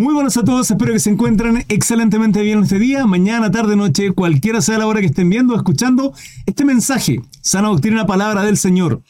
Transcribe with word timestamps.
Muy 0.00 0.14
buenas 0.14 0.38
a 0.38 0.44
todos, 0.44 0.70
espero 0.70 0.94
que 0.94 0.98
se 0.98 1.10
encuentren 1.10 1.62
excelentemente 1.68 2.40
bien 2.40 2.62
este 2.62 2.78
día, 2.78 3.04
mañana, 3.04 3.50
tarde, 3.50 3.76
noche, 3.76 4.12
cualquiera 4.12 4.62
sea 4.62 4.78
la 4.78 4.86
hora 4.86 5.00
que 5.00 5.08
estén 5.08 5.28
viendo 5.28 5.52
o 5.52 5.56
escuchando 5.58 6.14
este 6.46 6.64
mensaje, 6.64 7.20
sana 7.42 7.68
doctrina, 7.68 8.06
palabra 8.06 8.42
del 8.44 8.56
Señor. 8.56 9.02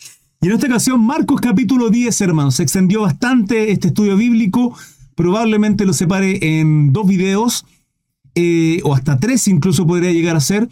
Y 0.42 0.48
en 0.48 0.54
esta 0.54 0.66
ocasión, 0.66 1.00
Marcos 1.00 1.40
capítulo 1.40 1.90
10, 1.90 2.21
hermanos, 2.22 2.56
se 2.56 2.64
extendió 2.64 3.03
bastante 3.03 3.71
este 3.71 3.87
estudio 3.87 4.16
bíblico, 4.16 4.76
probablemente 5.14 5.87
lo 5.87 5.92
separe 5.92 6.58
en 6.58 6.93
dos 6.93 7.07
videos, 7.07 7.66
eh, 8.34 8.80
o 8.82 8.93
hasta 8.93 9.20
tres 9.20 9.46
incluso 9.46 9.86
podría 9.86 10.11
llegar 10.11 10.34
a 10.34 10.41
ser, 10.41 10.68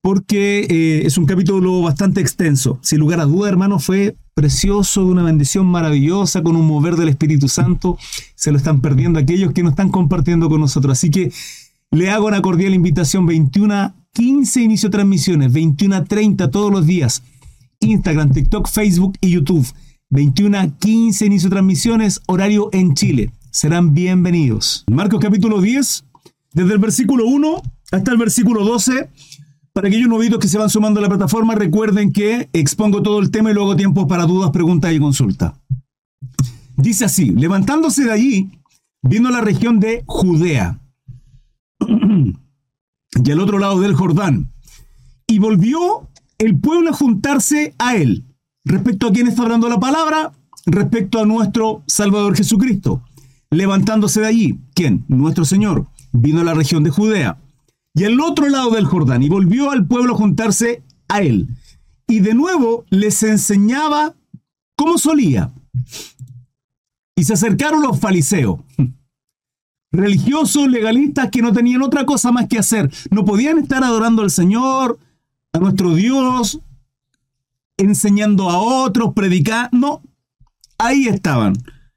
porque 0.00 0.68
eh, 0.70 1.02
es 1.04 1.18
un 1.18 1.26
capítulo 1.26 1.82
bastante 1.82 2.20
extenso. 2.20 2.78
Sin 2.80 3.00
lugar 3.00 3.18
a 3.18 3.24
duda, 3.24 3.48
hermanos, 3.48 3.84
fue 3.84 4.14
precioso, 4.38 5.04
de 5.04 5.10
una 5.10 5.24
bendición 5.24 5.66
maravillosa, 5.66 6.44
con 6.44 6.54
un 6.54 6.64
mover 6.64 6.94
del 6.94 7.08
Espíritu 7.08 7.48
Santo. 7.48 7.98
Se 8.36 8.52
lo 8.52 8.56
están 8.56 8.80
perdiendo 8.80 9.18
aquellos 9.18 9.52
que 9.52 9.64
no 9.64 9.70
están 9.70 9.88
compartiendo 9.88 10.48
con 10.48 10.60
nosotros. 10.60 10.96
Así 10.96 11.10
que 11.10 11.32
le 11.90 12.08
hago 12.12 12.28
una 12.28 12.40
cordial 12.40 12.72
invitación, 12.72 13.26
21 13.26 13.96
15 14.12 14.62
inicio 14.62 14.90
transmisiones, 14.90 15.52
21 15.52 16.04
30 16.04 16.52
todos 16.52 16.70
los 16.70 16.86
días. 16.86 17.24
Instagram, 17.80 18.30
TikTok, 18.30 18.68
Facebook 18.68 19.18
y 19.20 19.30
YouTube. 19.30 19.66
21 20.10 20.78
15 20.78 21.26
inicio 21.26 21.50
transmisiones, 21.50 22.20
horario 22.28 22.68
en 22.72 22.94
Chile. 22.94 23.32
Serán 23.50 23.92
bienvenidos. 23.92 24.84
Marcos 24.88 25.18
capítulo 25.20 25.60
10, 25.60 26.04
desde 26.52 26.72
el 26.74 26.78
versículo 26.78 27.26
1 27.26 27.60
hasta 27.90 28.12
el 28.12 28.18
versículo 28.18 28.64
12 28.64 29.10
para 29.78 29.86
aquellos 29.86 30.08
novitos 30.08 30.40
que 30.40 30.48
se 30.48 30.58
van 30.58 30.70
sumando 30.70 30.98
a 30.98 31.04
la 31.04 31.08
plataforma, 31.08 31.54
recuerden 31.54 32.12
que 32.12 32.48
expongo 32.52 33.00
todo 33.00 33.20
el 33.20 33.30
tema 33.30 33.52
y 33.52 33.54
luego 33.54 33.76
tiempo 33.76 34.08
para 34.08 34.26
dudas, 34.26 34.50
preguntas 34.50 34.92
y 34.92 34.98
consulta. 34.98 35.54
Dice 36.76 37.04
así, 37.04 37.30
levantándose 37.30 38.02
de 38.02 38.10
allí, 38.10 38.50
vino 39.02 39.28
a 39.28 39.30
la 39.30 39.40
región 39.40 39.78
de 39.78 40.02
Judea 40.04 40.80
y 41.88 43.30
al 43.30 43.38
otro 43.38 43.60
lado 43.60 43.78
del 43.78 43.94
Jordán, 43.94 44.50
y 45.28 45.38
volvió 45.38 46.08
el 46.38 46.58
pueblo 46.58 46.90
a 46.90 46.94
juntarse 46.94 47.76
a 47.78 47.94
él. 47.94 48.24
Respecto 48.64 49.06
a 49.06 49.12
quién 49.12 49.28
está 49.28 49.42
hablando 49.42 49.68
la 49.68 49.78
palabra, 49.78 50.32
respecto 50.66 51.20
a 51.20 51.24
nuestro 51.24 51.84
Salvador 51.86 52.36
Jesucristo. 52.36 53.04
Levantándose 53.48 54.22
de 54.22 54.26
allí, 54.26 54.58
¿quién? 54.74 55.04
Nuestro 55.06 55.44
Señor. 55.44 55.86
Vino 56.10 56.40
a 56.40 56.44
la 56.44 56.54
región 56.54 56.82
de 56.82 56.90
Judea 56.90 57.38
y 57.98 58.04
al 58.04 58.20
otro 58.20 58.48
lado 58.48 58.70
del 58.70 58.86
Jordán, 58.86 59.22
y 59.22 59.28
volvió 59.28 59.70
al 59.70 59.86
pueblo 59.86 60.14
a 60.14 60.16
juntarse 60.16 60.82
a 61.08 61.20
él. 61.20 61.48
Y 62.06 62.20
de 62.20 62.34
nuevo 62.34 62.84
les 62.90 63.22
enseñaba 63.24 64.14
cómo 64.76 64.98
solía. 64.98 65.52
Y 67.16 67.24
se 67.24 67.32
acercaron 67.32 67.82
los 67.82 67.98
fariseos, 67.98 68.60
religiosos, 69.90 70.68
legalistas, 70.68 71.30
que 71.30 71.42
no 71.42 71.52
tenían 71.52 71.82
otra 71.82 72.06
cosa 72.06 72.30
más 72.30 72.46
que 72.46 72.58
hacer. 72.58 72.88
No 73.10 73.24
podían 73.24 73.58
estar 73.58 73.82
adorando 73.82 74.22
al 74.22 74.30
Señor, 74.30 75.00
a 75.52 75.58
nuestro 75.58 75.94
Dios, 75.94 76.60
enseñando 77.76 78.48
a 78.48 78.58
otros, 78.58 79.12
predicando. 79.14 79.76
No, 79.76 80.02
ahí 80.78 81.08
estaban. 81.08 81.54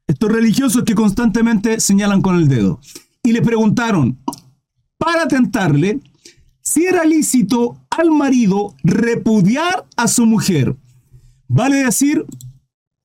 Estos 0.07 0.31
religiosos 0.31 0.83
que 0.83 0.95
constantemente 0.95 1.79
señalan 1.79 2.23
con 2.23 2.35
el 2.37 2.47
dedo. 2.47 2.79
Y 3.23 3.33
le 3.33 3.43
preguntaron, 3.43 4.17
para 5.11 5.27
tentarle 5.27 5.99
si 6.61 6.85
era 6.85 7.03
lícito 7.03 7.77
al 7.89 8.11
marido 8.11 8.75
repudiar 8.81 9.85
a 9.97 10.07
su 10.07 10.25
mujer. 10.25 10.77
Vale 11.47 11.83
decir, 11.83 12.25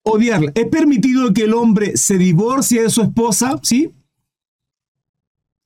odiarla. 0.02 0.52
¿Es 0.54 0.68
permitido 0.68 1.32
que 1.32 1.44
el 1.44 1.54
hombre 1.54 1.96
se 1.96 2.16
divorcie 2.16 2.82
de 2.82 2.90
su 2.90 3.02
esposa? 3.02 3.58
¿Sí? 3.62 3.90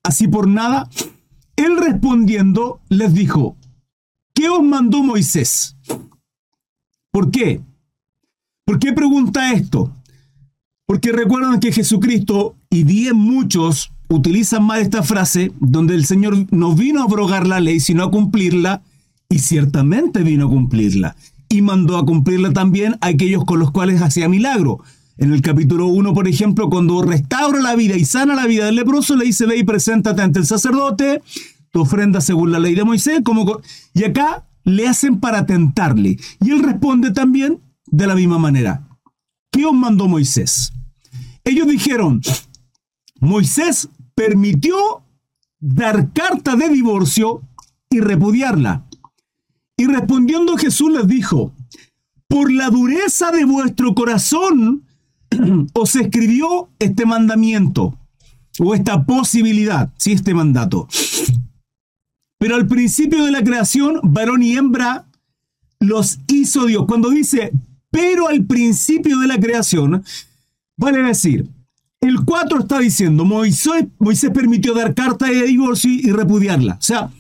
Así 0.03 0.29
por 0.29 0.49
nada. 0.49 0.89
Él 1.57 1.77
respondiendo 1.77 2.81
les 2.89 3.13
dijo, 3.13 3.59
¿qué 4.33 4.49
os 4.49 4.63
mandó 4.63 5.03
Moisés? 5.03 5.77
¿Por 7.11 7.31
qué? 7.31 7.61
¿Por 8.65 8.79
qué 8.79 8.95
pregunta 8.95 9.53
esto? 9.53 9.93
Porque 10.87 11.13
recuerdan 11.13 11.61
que 11.61 11.71
Jesucristo 11.71 12.57
y 12.71 12.85
bien 12.85 13.17
muchos 13.17 13.93
utilizan 14.11 14.65
más 14.65 14.81
esta 14.81 15.03
frase 15.03 15.53
donde 15.61 15.95
el 15.95 16.05
Señor 16.05 16.47
no 16.51 16.75
vino 16.75 17.01
a 17.01 17.05
abrogar 17.05 17.47
la 17.47 17.61
ley, 17.61 17.81
sino 17.81 18.05
a 18.05 18.11
cumplirla, 18.11 18.83
y 19.29 19.39
ciertamente 19.39 20.23
vino 20.25 20.47
a 20.47 20.51
cumplirla. 20.51 21.17
Y 21.49 21.63
mandó 21.63 21.97
a 21.97 22.05
cumplirla 22.05 22.53
también 22.53 22.97
a 23.01 23.07
aquellos 23.07 23.45
con 23.45 23.61
los 23.61 23.71
cuales 23.71 24.03
hacía 24.03 24.29
milagro. 24.29 24.81
En 25.17 25.33
el 25.33 25.41
capítulo 25.41 25.87
1, 25.87 26.13
por 26.13 26.27
ejemplo, 26.27 26.69
cuando 26.69 27.03
restaura 27.03 27.61
la 27.61 27.77
vida 27.77 27.97
y 27.97 28.05
sana 28.05 28.35
la 28.35 28.47
vida 28.47 28.67
del 28.67 28.75
leproso, 28.75 29.17
le 29.17 29.27
dice, 29.27 29.47
ve 29.47 29.59
y 29.59 29.65
preséntate 29.65 30.23
ante 30.23 30.41
el 30.41 30.47
sacerdote, 30.47 31.23
tu 31.71 31.83
ofrenda 31.83 32.21
según 32.21 32.51
la 32.51 32.59
ley 32.59 32.75
de 32.75 32.85
Moisés, 32.85 33.21
como... 33.25 33.61
y 33.95 34.05
acá 34.05 34.47
le 34.65 34.89
hacen 34.89 35.21
para 35.21 35.47
tentarle. 35.47 36.19
Y 36.41 36.51
él 36.51 36.63
responde 36.63 37.13
también 37.13 37.61
de 37.87 38.07
la 38.07 38.17
misma 38.17 38.39
manera. 38.39 38.89
¿Qué 39.53 39.65
os 39.65 39.75
mandó 39.75 40.09
Moisés? 40.09 40.73
Ellos 41.45 41.69
dijeron, 41.69 42.21
Moisés 43.21 43.89
permitió 44.15 44.77
dar 45.61 46.13
carta 46.13 46.57
de 46.57 46.69
divorcio 46.69 47.43
y 47.89 48.01
repudiarla. 48.01 48.87
Y 49.77 49.87
respondiendo 49.87 50.57
Jesús 50.57 50.93
les 50.93 51.07
dijo, 51.07 51.55
por 52.29 52.53
la 52.53 52.71
dureza 52.71 53.31
de 53.31 53.45
vuestro 53.45 53.95
corazón 53.95 54.85
os 55.75 55.97
escribió 55.97 56.69
este 56.79 57.07
mandamiento 57.07 57.99
o 58.59 58.75
esta 58.75 59.05
posibilidad, 59.05 59.93
sí, 59.97 60.13
este 60.13 60.35
mandato. 60.35 60.89
Pero 62.39 62.57
al 62.57 62.67
principio 62.67 63.25
de 63.25 63.31
la 63.31 63.43
creación, 63.43 64.01
varón 64.03 64.43
y 64.43 64.57
hembra 64.57 65.07
los 65.79 66.21
hizo 66.27 66.67
Dios. 66.67 66.85
Cuando 66.87 67.11
dice, 67.11 67.53
pero 67.91 68.29
al 68.29 68.45
principio 68.45 69.19
de 69.19 69.27
la 69.27 69.39
creación, 69.39 70.05
vale 70.77 71.03
decir, 71.03 71.49
el 72.01 72.25
4 72.25 72.61
está 72.61 72.79
diciendo, 72.79 73.25
Moisés, 73.25 73.87
Moisés 73.99 74.31
permitió 74.31 74.75
dar 74.75 74.95
carta 74.95 75.27
de 75.27 75.43
divorcio 75.43 75.91
y 75.91 76.11
repudiarla. 76.11 76.75
O 76.75 76.83
sea, 76.83 77.11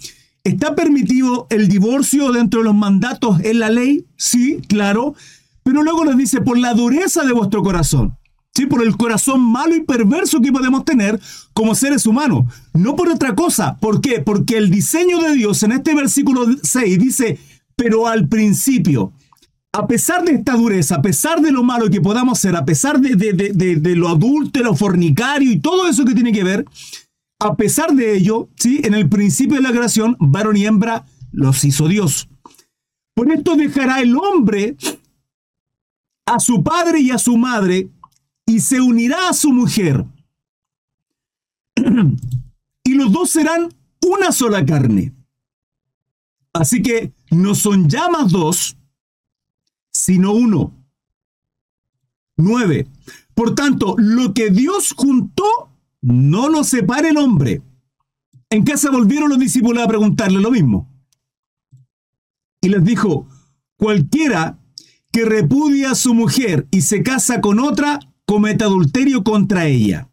¿está 0.42 0.74
permitido 0.74 1.46
el 1.50 1.68
divorcio 1.68 2.32
dentro 2.32 2.60
de 2.60 2.64
los 2.64 2.74
mandatos 2.74 3.40
en 3.40 3.58
la 3.58 3.68
ley? 3.68 4.06
Sí, 4.16 4.60
claro. 4.68 5.14
Pero 5.62 5.82
luego 5.82 6.04
les 6.04 6.16
dice, 6.16 6.40
por 6.40 6.58
la 6.58 6.72
dureza 6.72 7.24
de 7.24 7.32
vuestro 7.32 7.62
corazón. 7.62 8.16
¿sí? 8.54 8.66
por 8.66 8.82
el 8.82 8.96
corazón 8.96 9.40
malo 9.40 9.76
y 9.76 9.82
perverso 9.82 10.40
que 10.40 10.52
podemos 10.52 10.84
tener 10.84 11.20
como 11.52 11.74
seres 11.74 12.06
humanos. 12.06 12.44
No 12.72 12.96
por 12.96 13.08
otra 13.08 13.34
cosa. 13.34 13.76
¿Por 13.78 14.00
qué? 14.00 14.20
Porque 14.20 14.56
el 14.56 14.70
diseño 14.70 15.18
de 15.18 15.34
Dios 15.34 15.62
en 15.62 15.72
este 15.72 15.94
versículo 15.94 16.46
6 16.62 16.98
dice, 16.98 17.38
pero 17.76 18.06
al 18.06 18.28
principio 18.28 19.12
a 19.72 19.86
pesar 19.86 20.24
de 20.24 20.32
esta 20.32 20.54
dureza, 20.54 20.96
a 20.96 21.02
pesar 21.02 21.40
de 21.40 21.52
lo 21.52 21.62
malo 21.62 21.90
que 21.90 22.00
podamos 22.00 22.38
ser, 22.38 22.56
a 22.56 22.64
pesar 22.64 23.00
de, 23.00 23.14
de, 23.14 23.96
lo 23.96 24.08
adúltero, 24.08 24.74
fornicario 24.74 25.50
y 25.50 25.60
todo 25.60 25.88
eso 25.88 26.04
que 26.04 26.14
tiene 26.14 26.32
que 26.32 26.42
ver, 26.42 26.64
a 27.38 27.54
pesar 27.56 27.92
de 27.92 28.16
ello, 28.16 28.48
¿sí? 28.56 28.80
en 28.82 28.94
el 28.94 29.08
principio 29.08 29.56
de 29.56 29.62
la 29.62 29.70
creación, 29.70 30.16
varón 30.18 30.56
y 30.56 30.66
hembra 30.66 31.06
los 31.32 31.64
hizo 31.64 31.86
Dios. 31.86 32.28
Por 33.14 33.30
esto 33.30 33.54
dejará 33.54 34.00
el 34.00 34.16
hombre 34.16 34.76
a 36.26 36.40
su 36.40 36.62
padre 36.62 37.00
y 37.00 37.10
a 37.10 37.18
su 37.18 37.36
madre 37.36 37.88
y 38.46 38.60
se 38.60 38.80
unirá 38.80 39.28
a 39.28 39.32
su 39.32 39.52
mujer. 39.52 40.04
y 42.84 42.94
los 42.94 43.12
dos 43.12 43.30
serán 43.30 43.72
una 44.04 44.32
sola 44.32 44.64
carne. 44.64 45.14
Así 46.52 46.82
que 46.82 47.12
no 47.30 47.54
son 47.54 47.88
ya 47.88 48.08
más 48.08 48.32
dos, 48.32 48.76
sino 50.00 50.32
uno. 50.32 50.74
Nueve. 52.36 52.88
Por 53.34 53.54
tanto, 53.54 53.94
lo 53.98 54.32
que 54.32 54.50
Dios 54.50 54.94
juntó, 54.96 55.44
no 56.00 56.48
lo 56.48 56.64
separe 56.64 57.10
el 57.10 57.18
hombre. 57.18 57.62
En 58.48 58.64
casa 58.64 58.90
volvieron 58.90 59.28
los 59.28 59.38
discípulos 59.38 59.82
a 59.82 59.88
preguntarle 59.88 60.40
lo 60.40 60.50
mismo. 60.50 60.90
Y 62.62 62.68
les 62.68 62.82
dijo, 62.84 63.28
cualquiera 63.76 64.58
que 65.12 65.24
repudia 65.24 65.92
a 65.92 65.94
su 65.94 66.14
mujer 66.14 66.66
y 66.70 66.82
se 66.82 67.02
casa 67.02 67.40
con 67.40 67.60
otra, 67.60 68.00
comete 68.24 68.64
adulterio 68.64 69.22
contra 69.22 69.66
ella. 69.66 70.10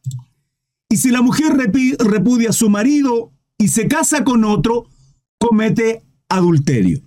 Y 0.90 0.98
si 0.98 1.12
la 1.12 1.22
mujer 1.22 1.54
repudia 1.56 2.50
a 2.50 2.54
su 2.54 2.70
marido 2.70 3.32
y 3.58 3.70
se 3.70 3.88
casa 3.88 4.24
con 4.24 4.44
otro, 4.44 4.90
comete 5.38 6.04
adulterio. 6.30 7.02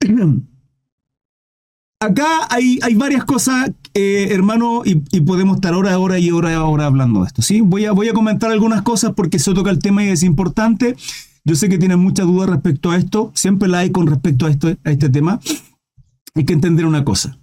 acá 2.06 2.46
hay, 2.50 2.78
hay, 2.82 2.94
varias 2.94 3.24
cosas, 3.24 3.70
eh, 3.94 4.28
hermano, 4.30 4.82
y, 4.84 5.20
podemos 5.20 5.56
estar 5.56 5.74
hora, 5.74 5.98
hora 5.98 6.18
y 6.18 6.30
hora, 6.30 6.64
hora 6.64 6.86
hablando 6.86 7.20
de 7.20 7.26
esto. 7.26 7.42
¿sí? 7.42 7.60
Voy, 7.60 7.84
a, 7.84 7.92
voy 7.92 8.08
a 8.08 8.12
comentar 8.12 8.50
algunas 8.50 8.82
cosas 8.82 9.12
porque 9.14 9.38
se 9.38 9.52
toca 9.54 9.70
el 9.70 9.78
tema 9.78 10.04
y 10.04 10.08
es 10.08 10.22
importante. 10.22 10.96
Yo 11.44 11.54
sé 11.54 11.68
que 11.68 11.78
tienen 11.78 12.00
muchas 12.00 12.26
dudas 12.26 12.48
respecto 12.48 12.90
a 12.90 12.96
esto, 12.96 13.30
siempre 13.34 13.68
la 13.68 13.80
hay 13.80 13.90
con 13.90 14.06
respecto 14.06 14.46
a, 14.46 14.50
esto, 14.50 14.68
a 14.68 14.90
este 14.90 15.08
tema. 15.08 15.40
Hay 16.34 16.44
que 16.44 16.52
entender 16.52 16.86
una 16.86 17.04
cosa. 17.04 17.38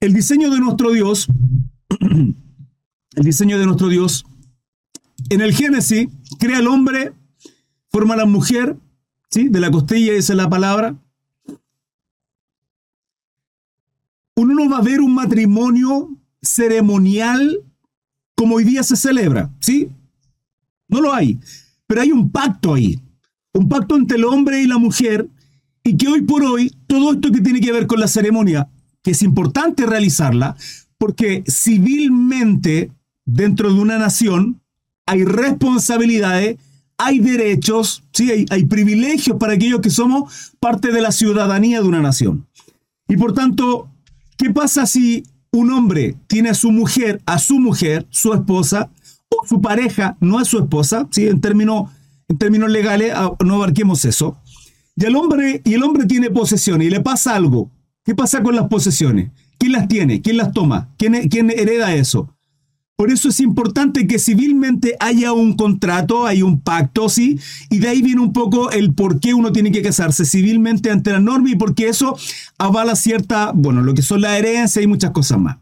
El 0.00 0.12
diseño 0.12 0.50
de 0.50 0.60
nuestro 0.60 0.90
Dios 0.90 1.28
el 3.16 3.24
diseño 3.24 3.58
de 3.58 3.66
nuestro 3.66 3.88
Dios. 3.88 4.24
En 5.30 5.40
el 5.40 5.54
Génesis, 5.54 6.08
crea 6.38 6.58
el 6.58 6.68
hombre, 6.68 7.12
forma 7.90 8.14
la 8.14 8.26
mujer, 8.26 8.76
¿sí? 9.30 9.48
De 9.48 9.60
la 9.60 9.70
costilla, 9.70 10.12
esa 10.12 10.34
es 10.34 10.36
la 10.36 10.48
palabra. 10.48 10.96
Uno 14.36 14.54
no 14.54 14.68
va 14.68 14.78
a 14.78 14.82
ver 14.82 15.00
un 15.00 15.14
matrimonio 15.14 16.10
ceremonial 16.42 17.60
como 18.36 18.56
hoy 18.56 18.64
día 18.64 18.82
se 18.82 18.96
celebra, 18.96 19.50
¿sí? 19.60 19.88
No 20.88 21.00
lo 21.00 21.12
hay. 21.12 21.40
Pero 21.86 22.02
hay 22.02 22.12
un 22.12 22.30
pacto 22.30 22.74
ahí. 22.74 23.00
Un 23.54 23.68
pacto 23.68 23.96
entre 23.96 24.18
el 24.18 24.24
hombre 24.24 24.60
y 24.60 24.66
la 24.66 24.76
mujer. 24.76 25.28
Y 25.82 25.96
que 25.96 26.08
hoy 26.08 26.22
por 26.22 26.44
hoy, 26.44 26.70
todo 26.86 27.14
esto 27.14 27.32
que 27.32 27.40
tiene 27.40 27.60
que 27.60 27.72
ver 27.72 27.86
con 27.86 27.98
la 27.98 28.08
ceremonia, 28.08 28.68
que 29.02 29.12
es 29.12 29.22
importante 29.22 29.86
realizarla, 29.86 30.56
porque 30.98 31.42
civilmente, 31.48 32.90
dentro 33.24 33.72
de 33.72 33.80
una 33.80 33.96
nación, 33.96 34.60
hay 35.06 35.24
responsabilidades, 35.24 36.58
hay 36.98 37.20
derechos, 37.20 38.02
¿sí? 38.12 38.30
hay, 38.30 38.46
hay 38.50 38.64
privilegios 38.66 39.38
para 39.38 39.54
aquellos 39.54 39.80
que 39.80 39.90
somos 39.90 40.52
parte 40.60 40.92
de 40.92 41.00
la 41.00 41.12
ciudadanía 41.12 41.80
de 41.80 41.88
una 41.88 42.02
nación. 42.02 42.46
Y 43.08 43.16
por 43.16 43.32
tanto, 43.32 43.88
¿qué 44.36 44.50
pasa 44.50 44.86
si 44.86 45.24
un 45.52 45.70
hombre 45.70 46.16
tiene 46.26 46.50
a 46.50 46.54
su 46.54 46.70
mujer, 46.70 47.20
a 47.26 47.38
su 47.38 47.58
mujer, 47.58 48.06
su 48.10 48.32
esposa, 48.34 48.90
o 49.28 49.46
su 49.46 49.60
pareja 49.60 50.16
no 50.20 50.40
es 50.40 50.48
su 50.48 50.58
esposa, 50.58 51.08
¿sí? 51.10 51.26
en, 51.26 51.40
términos, 51.40 51.90
en 52.28 52.38
términos 52.38 52.70
legales, 52.70 53.12
ah, 53.14 53.32
no 53.44 53.54
abarquemos 53.54 54.04
eso. 54.04 54.38
Y 54.94 55.04
el 55.04 55.16
hombre, 55.16 55.62
y 55.64 55.74
el 55.74 55.82
hombre 55.82 56.06
tiene 56.06 56.30
posesiones 56.30 56.86
y 56.86 56.90
le 56.90 57.00
pasa 57.00 57.34
algo. 57.34 57.70
¿Qué 58.04 58.14
pasa 58.14 58.42
con 58.42 58.54
las 58.54 58.68
posesiones? 58.68 59.30
¿Quién 59.58 59.72
las 59.72 59.88
tiene? 59.88 60.22
¿Quién 60.22 60.36
las 60.36 60.52
toma? 60.52 60.94
¿Quién, 60.96 61.28
quién 61.28 61.50
hereda 61.50 61.94
eso? 61.94 62.35
Por 62.96 63.10
eso 63.10 63.28
es 63.28 63.40
importante 63.40 64.06
que 64.06 64.18
civilmente 64.18 64.96
haya 65.00 65.32
un 65.32 65.54
contrato, 65.54 66.26
hay 66.26 66.40
un 66.40 66.62
pacto, 66.62 67.10
¿sí? 67.10 67.38
Y 67.68 67.78
de 67.78 67.88
ahí 67.88 68.00
viene 68.00 68.22
un 68.22 68.32
poco 68.32 68.70
el 68.70 68.94
por 68.94 69.20
qué 69.20 69.34
uno 69.34 69.52
tiene 69.52 69.70
que 69.70 69.82
casarse 69.82 70.24
civilmente 70.24 70.90
ante 70.90 71.12
la 71.12 71.20
norma 71.20 71.50
y 71.50 71.56
porque 71.56 71.88
eso 71.88 72.16
avala 72.56 72.96
cierta, 72.96 73.52
bueno, 73.54 73.82
lo 73.82 73.92
que 73.92 74.00
son 74.00 74.22
la 74.22 74.38
herencia 74.38 74.80
y 74.80 74.86
muchas 74.86 75.10
cosas 75.10 75.38
más. 75.38 75.58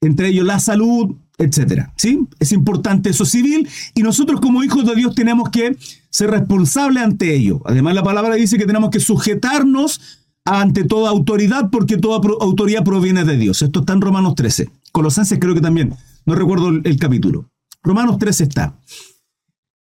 Entre 0.00 0.30
ellos 0.30 0.44
la 0.44 0.58
salud, 0.58 1.14
etcétera, 1.38 1.92
¿sí? 1.96 2.26
Es 2.40 2.50
importante 2.50 3.10
eso 3.10 3.24
civil 3.24 3.68
y 3.94 4.02
nosotros 4.02 4.40
como 4.40 4.64
hijos 4.64 4.84
de 4.84 4.96
Dios 4.96 5.14
tenemos 5.14 5.50
que 5.50 5.76
ser 6.10 6.32
responsables 6.32 7.04
ante 7.04 7.36
ello. 7.36 7.62
Además 7.66 7.94
la 7.94 8.02
palabra 8.02 8.34
dice 8.34 8.58
que 8.58 8.66
tenemos 8.66 8.90
que 8.90 8.98
sujetarnos 8.98 10.00
ante 10.44 10.82
toda 10.82 11.10
autoridad 11.10 11.70
porque 11.70 11.98
toda 11.98 12.20
autoridad 12.40 12.82
proviene 12.82 13.24
de 13.24 13.36
Dios. 13.36 13.62
Esto 13.62 13.80
está 13.80 13.92
en 13.92 14.00
Romanos 14.00 14.34
13. 14.34 14.70
Colosenses 14.90 15.38
creo 15.38 15.54
que 15.54 15.60
también 15.60 15.94
no 16.26 16.34
recuerdo 16.34 16.68
el, 16.68 16.98
capítulo. 16.98 17.50
Romanos 17.82 18.18
3 18.18 18.40
está. 18.42 18.78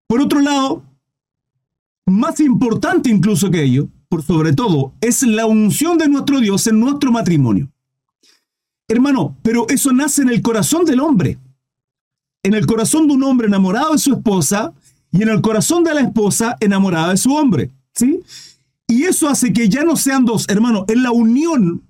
Por 0.06 0.20
otro 0.20 0.40
lado, 0.40 0.84
más 2.06 2.40
importante 2.40 3.10
incluso 3.10 3.50
que 3.50 3.62
ello, 3.62 3.88
por 4.08 4.22
sobre 4.22 4.52
todo, 4.52 4.94
es 5.00 5.22
la 5.22 5.46
unción 5.46 5.98
de 5.98 6.08
nuestro 6.08 6.40
Dios 6.40 6.66
en 6.66 6.78
nuestro 6.78 7.10
matrimonio. 7.10 7.68
Hermano, 8.88 9.36
pero 9.42 9.66
eso 9.68 9.92
nace 9.92 10.22
en 10.22 10.28
el 10.28 10.42
corazón 10.42 10.84
del 10.84 11.00
hombre. 11.00 11.38
En 12.42 12.54
el 12.54 12.66
corazón 12.66 13.08
de 13.08 13.14
un 13.14 13.24
hombre 13.24 13.48
enamorado 13.48 13.92
de 13.92 13.98
su 13.98 14.12
esposa 14.12 14.72
y 15.10 15.22
en 15.22 15.30
el 15.30 15.40
corazón 15.40 15.82
de 15.82 15.94
la 15.94 16.02
esposa 16.02 16.56
enamorada 16.60 17.10
de 17.10 17.16
su 17.16 17.34
hombre. 17.34 17.72
¿Sí? 17.92 18.20
Y 18.86 19.04
eso 19.04 19.28
hace 19.28 19.52
que 19.52 19.68
ya 19.68 19.82
no 19.82 19.96
sean 19.96 20.24
dos, 20.24 20.46
hermano, 20.48 20.84
en 20.86 21.02
la 21.02 21.10
unión 21.10 21.82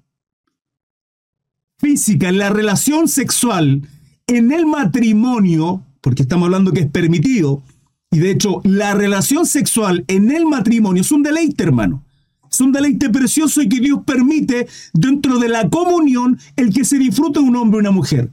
física, 1.78 2.28
en 2.28 2.38
la 2.38 2.49
relación 2.49 3.08
sexual, 3.08 3.87
en 4.26 4.52
el 4.52 4.67
matrimonio, 4.67 5.82
porque 6.00 6.23
estamos 6.23 6.46
hablando 6.46 6.73
que 6.73 6.81
es 6.81 6.90
permitido, 6.90 7.62
y 8.11 8.19
de 8.19 8.31
hecho 8.31 8.61
la 8.64 8.94
relación 8.94 9.46
sexual 9.46 10.05
en 10.08 10.31
el 10.31 10.46
matrimonio 10.46 11.02
es 11.02 11.12
un 11.12 11.23
deleite, 11.23 11.64
hermano. 11.64 12.02
Es 12.50 12.61
un 12.61 12.73
deleite 12.73 13.11
precioso 13.11 13.61
y 13.61 13.69
que 13.69 13.81
Dios 13.81 14.00
permite 14.06 14.69
dentro 14.94 15.38
de 15.38 15.49
la 15.49 15.69
comunión 15.69 16.38
el 16.56 16.73
que 16.73 16.84
se 16.84 16.99
disfrute 16.99 17.40
un 17.40 17.56
hombre 17.56 17.78
y 17.78 17.81
una 17.81 17.90
mujer. 17.90 18.31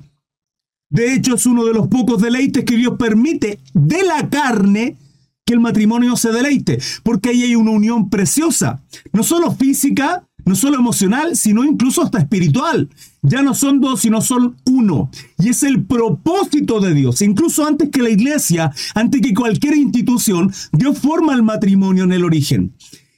De 0.90 1.14
hecho, 1.14 1.36
es 1.36 1.46
uno 1.48 1.66
de 1.66 1.74
los 1.74 1.88
pocos 1.88 2.22
deleites 2.22 2.64
que 2.64 2.78
Dios 2.78 2.96
permite 2.98 3.60
de 3.74 4.04
la 4.04 4.30
carne 4.30 4.98
que 5.46 5.54
el 5.54 5.60
matrimonio 5.60 6.16
se 6.16 6.32
deleite, 6.32 6.80
porque 7.04 7.30
ahí 7.30 7.44
hay 7.44 7.56
una 7.56 7.72
unión 7.72 8.10
preciosa, 8.10 8.82
no 9.12 9.24
solo 9.24 9.52
física, 9.52 10.28
no 10.46 10.56
solo 10.56 10.78
emocional, 10.78 11.36
sino 11.36 11.64
incluso 11.64 12.02
hasta 12.02 12.20
espiritual. 12.20 12.90
Ya 13.22 13.42
no 13.42 13.54
son 13.54 13.80
dos, 13.80 14.02
sino 14.02 14.22
son 14.22 14.58
uno. 14.66 15.10
Y 15.40 15.50
es 15.50 15.64
el 15.64 15.86
propósito 15.86 16.80
de 16.80 16.94
Dios. 16.94 17.22
Incluso 17.22 17.66
antes 17.66 17.90
que 17.90 18.02
la 18.02 18.10
iglesia, 18.10 18.72
antes 18.94 19.22
que 19.22 19.34
cualquier 19.34 19.76
institución, 19.76 20.52
Dios 20.72 21.00
forma 21.00 21.34
el 21.34 21.44
matrimonio 21.44 22.04
en 22.04 22.12
el 22.12 22.26
origen. 22.26 22.74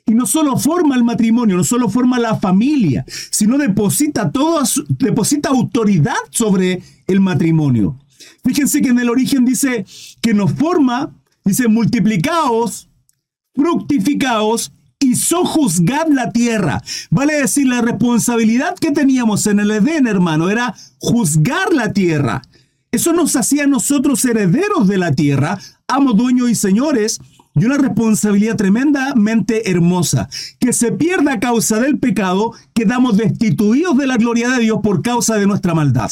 Y 0.06 0.13
no 0.13 0.27
solo 0.27 0.56
forma 0.57 0.95
el 0.95 1.04
matrimonio, 1.04 1.57
no 1.57 1.63
solo 1.63 1.89
forma 1.89 2.19
la 2.19 2.36
familia, 2.36 3.04
sino 3.31 3.57
deposita 3.57 4.31
toda 4.31 4.63
deposita 4.88 5.50
autoridad 5.50 6.13
sobre 6.30 6.83
el 7.07 7.19
matrimonio. 7.22 8.00
Fíjense 8.44 8.81
que 8.81 8.89
en 8.89 9.00
el 9.00 9.10
origen 9.10 9.45
dice 9.45 9.83
que 10.22 10.36
nos 10.36 10.54
forma, 10.54 11.16
dice 11.44 11.68
multiplicaos, 11.68 12.88
fructificaos 13.56 14.72
y 15.00 15.15
sojuzgad 15.15 16.07
la 16.09 16.31
tierra. 16.31 16.81
Vale 17.09 17.36
decir, 17.36 17.68
la 17.68 17.81
responsabilidad 17.81 18.75
que 18.75 18.92
teníamos 18.92 19.47
en 19.47 19.59
el 19.59 19.71
Edén, 19.71 20.07
hermano, 20.07 20.50
era 20.50 20.75
juzgar 20.97 21.74
la 21.74 21.94
tierra. 21.94 22.42
Eso 22.92 23.13
nos 23.13 23.36
hacía 23.36 23.68
nosotros 23.68 24.24
herederos 24.24 24.88
de 24.88 24.97
la 24.97 25.12
tierra, 25.12 25.59
amos, 25.88 26.15
dueños 26.15 26.50
y 26.50 26.56
señores, 26.56 27.19
y 27.53 27.65
una 27.65 27.77
responsabilidad 27.77 28.56
tremendamente 28.56 29.69
hermosa. 29.69 30.30
Que 30.59 30.74
se 30.74 30.92
pierda 30.92 31.33
a 31.33 31.39
causa 31.39 31.80
del 31.80 32.00
pecado, 32.00 32.53
quedamos 32.74 33.18
destituidos 33.18 33.98
de 33.98 34.07
la 34.07 34.18
gloria 34.18 34.50
de 34.50 34.59
Dios 34.59 34.80
por 34.81 35.01
causa 35.01 35.36
de 35.36 35.48
nuestra 35.48 35.74
maldad. 35.74 36.12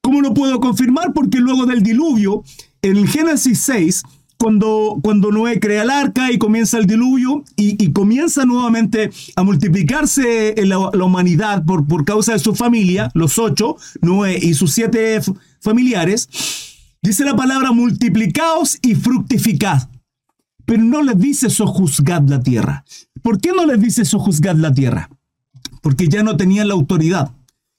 ¿Cómo 0.00 0.20
lo 0.20 0.34
puedo 0.34 0.60
confirmar? 0.60 1.12
Porque 1.12 1.38
luego 1.38 1.66
del 1.66 1.82
diluvio, 1.82 2.44
en 2.82 3.06
Génesis 3.06 3.60
6, 3.60 4.02
cuando, 4.38 4.98
cuando 5.02 5.32
Noé 5.32 5.60
crea 5.60 5.82
el 5.82 5.90
arca 5.90 6.30
y 6.30 6.38
comienza 6.38 6.78
el 6.78 6.86
diluvio 6.86 7.44
y, 7.56 7.92
comienza 7.92 8.44
nuevamente 8.44 9.10
a 9.34 9.42
multiplicarse 9.42 10.54
la, 10.64 10.90
la 10.92 11.04
humanidad 11.04 11.64
por, 11.64 11.86
por, 11.86 12.04
causa 12.04 12.32
de 12.32 12.38
su 12.38 12.54
familia, 12.54 13.10
los 13.14 13.38
ocho, 13.38 13.76
Noé 14.02 14.38
y 14.40 14.54
sus 14.54 14.72
siete 14.72 15.20
familiares, 15.60 16.28
dice 17.02 17.24
la 17.24 17.36
palabra 17.36 17.72
multiplicaos 17.72 18.78
y 18.82 18.94
fructificad. 18.94 19.88
Pero 20.64 20.82
no 20.82 21.02
les 21.02 21.18
dice 21.18 21.48
sojuzgad 21.48 22.28
la 22.28 22.40
tierra. 22.40 22.84
¿Por 23.22 23.40
qué 23.40 23.52
no 23.52 23.66
les 23.66 23.80
dice 23.80 24.04
sojuzgad 24.04 24.56
la 24.56 24.74
tierra? 24.74 25.08
Porque 25.80 26.08
ya 26.08 26.22
no 26.22 26.36
tenían 26.36 26.68
la 26.68 26.74
autoridad 26.74 27.32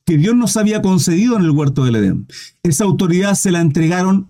que 0.05 0.17
Dios 0.17 0.35
nos 0.35 0.55
había 0.55 0.81
concedido 0.81 1.35
en 1.35 1.43
el 1.43 1.51
huerto 1.51 1.83
del 1.83 1.97
Edén. 1.97 2.27
Esa 2.63 2.85
autoridad 2.85 3.35
se 3.35 3.51
la 3.51 3.59
entregaron 3.59 4.29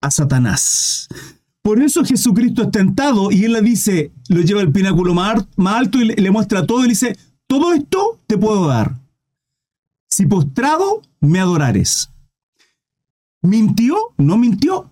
a 0.00 0.10
Satanás. 0.10 1.08
Por 1.62 1.82
eso 1.82 2.04
Jesucristo 2.04 2.62
es 2.62 2.70
tentado 2.70 3.30
y 3.30 3.44
él 3.44 3.52
le 3.52 3.62
dice, 3.62 4.12
lo 4.28 4.40
lleva 4.40 4.60
al 4.60 4.72
pináculo 4.72 5.14
más, 5.14 5.44
alto 5.66 6.00
y 6.00 6.06
le, 6.06 6.30
muestra 6.30 6.66
todo 6.66 6.80
y 6.80 6.82
le 6.82 6.88
dice, 6.90 7.16
todo 7.46 7.72
esto 7.72 8.20
te 8.26 8.38
puedo 8.38 8.66
dar. 8.66 8.96
Si 10.08 10.26
postrado, 10.26 11.02
me 11.20 11.40
adorares. 11.40 12.10
¿Mintió? 13.42 13.96
No 14.16 14.38
mintió. 14.38 14.90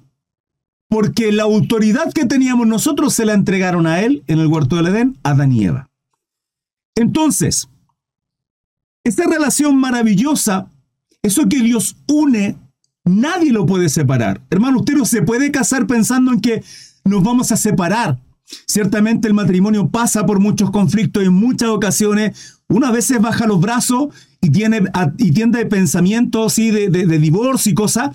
Porque 0.89 1.33
la 1.33 1.45
autoridad 1.45 2.13
que 2.13 2.27
teníamos 2.27 2.67
nosotros 2.67 3.15
se 3.15 3.25
la 3.25 3.35
entregaron 3.35 3.87
a 3.87 4.01
él 4.01 4.23
en 4.27 4.39
el 4.39 4.47
huerto 4.47 4.77
del 4.77 4.89
Edén, 4.89 5.19
a 5.23 5.33
Eva. 5.33 5.89
Entonces, 6.95 7.69
esta 9.05 9.25
relación 9.25 9.77
maravillosa, 9.77 10.71
eso 11.23 11.49
que 11.49 11.61
Dios 11.61 11.97
une 12.09 12.57
Nadie 13.07 13.53
lo 13.53 13.67
puede 13.67 13.89
separar. 13.89 14.43
Hermano, 14.51 14.81
usted 14.81 14.95
no 14.95 15.05
se 15.05 15.23
puede 15.23 15.53
casar 15.53 15.87
pensando 15.87 16.33
en 16.33 16.41
que 16.41 16.63
nos 17.05 17.23
vamos 17.23 17.53
a 17.53 17.57
separar. 17.57 18.19
Ciertamente 18.67 19.29
el 19.29 19.35
matrimonio 19.35 19.89
pasa 19.89 20.27
por 20.27 20.41
muchos 20.41 20.71
conflictos 20.71 21.23
y 21.23 21.27
en 21.27 21.33
muchas 21.33 21.69
ocasiones 21.69 22.59
una 22.69 22.91
vez 22.91 23.13
baja 23.21 23.47
los 23.47 23.61
brazos 23.61 24.09
y, 24.41 24.51
tiene, 24.51 24.83
y 25.19 25.31
tiende 25.31 25.65
pensamientos 25.67 26.57
de, 26.57 26.89
de, 26.89 27.19
divorcio 27.19 27.71
y 27.71 27.75
cosas, 27.75 28.11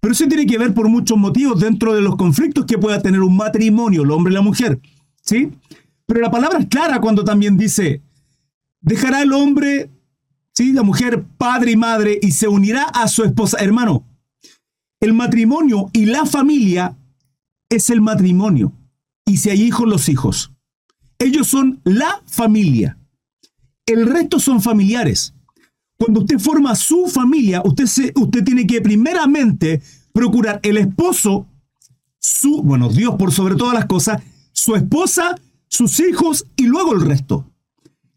pero 0.00 0.12
eso 0.12 0.26
tiene 0.26 0.46
que 0.46 0.58
ver 0.58 0.74
por 0.74 0.88
muchos 0.88 1.16
motivos 1.16 1.60
dentro 1.60 1.94
de 1.94 2.00
los 2.00 2.16
conflictos 2.16 2.66
que 2.66 2.78
pueda 2.78 3.00
tener 3.00 3.20
un 3.20 3.36
matrimonio, 3.36 4.02
el 4.02 4.10
hombre 4.10 4.32
y 4.32 4.34
la 4.34 4.42
mujer. 4.42 4.80
¿sí? 5.22 5.50
Pero 6.06 6.20
la 6.20 6.30
palabra 6.30 6.58
es 6.58 6.66
clara 6.66 7.00
cuando 7.00 7.22
también 7.22 7.56
dice, 7.56 8.02
dejará 8.80 9.22
el 9.22 9.32
hombre, 9.32 9.90
¿sí? 10.52 10.72
la 10.72 10.82
mujer, 10.82 11.24
padre 11.38 11.72
y 11.72 11.76
madre, 11.76 12.18
y 12.20 12.32
se 12.32 12.48
unirá 12.48 12.84
a 12.84 13.06
su 13.06 13.22
esposa. 13.22 13.58
Hermano, 13.60 14.04
el 15.02 15.14
matrimonio 15.14 15.90
y 15.92 16.06
la 16.06 16.24
familia 16.24 16.96
es 17.68 17.90
el 17.90 18.00
matrimonio. 18.00 18.72
Y 19.26 19.36
si 19.38 19.50
hay 19.50 19.62
hijos, 19.62 19.86
los 19.86 20.08
hijos. 20.08 20.52
Ellos 21.18 21.48
son 21.48 21.80
la 21.84 22.22
familia. 22.24 22.96
El 23.84 24.06
resto 24.06 24.38
son 24.38 24.62
familiares. 24.62 25.34
Cuando 25.98 26.20
usted 26.20 26.38
forma 26.38 26.74
su 26.76 27.08
familia, 27.08 27.62
usted, 27.64 28.12
usted 28.14 28.44
tiene 28.44 28.64
que 28.64 28.80
primeramente 28.80 29.82
procurar 30.12 30.60
el 30.62 30.76
esposo, 30.76 31.48
su, 32.20 32.62
bueno, 32.62 32.88
Dios 32.88 33.16
por 33.16 33.32
sobre 33.32 33.56
todas 33.56 33.74
las 33.74 33.86
cosas, 33.86 34.22
su 34.52 34.76
esposa, 34.76 35.34
sus 35.66 35.98
hijos 35.98 36.46
y 36.54 36.66
luego 36.66 36.94
el 36.94 37.00
resto. 37.00 37.50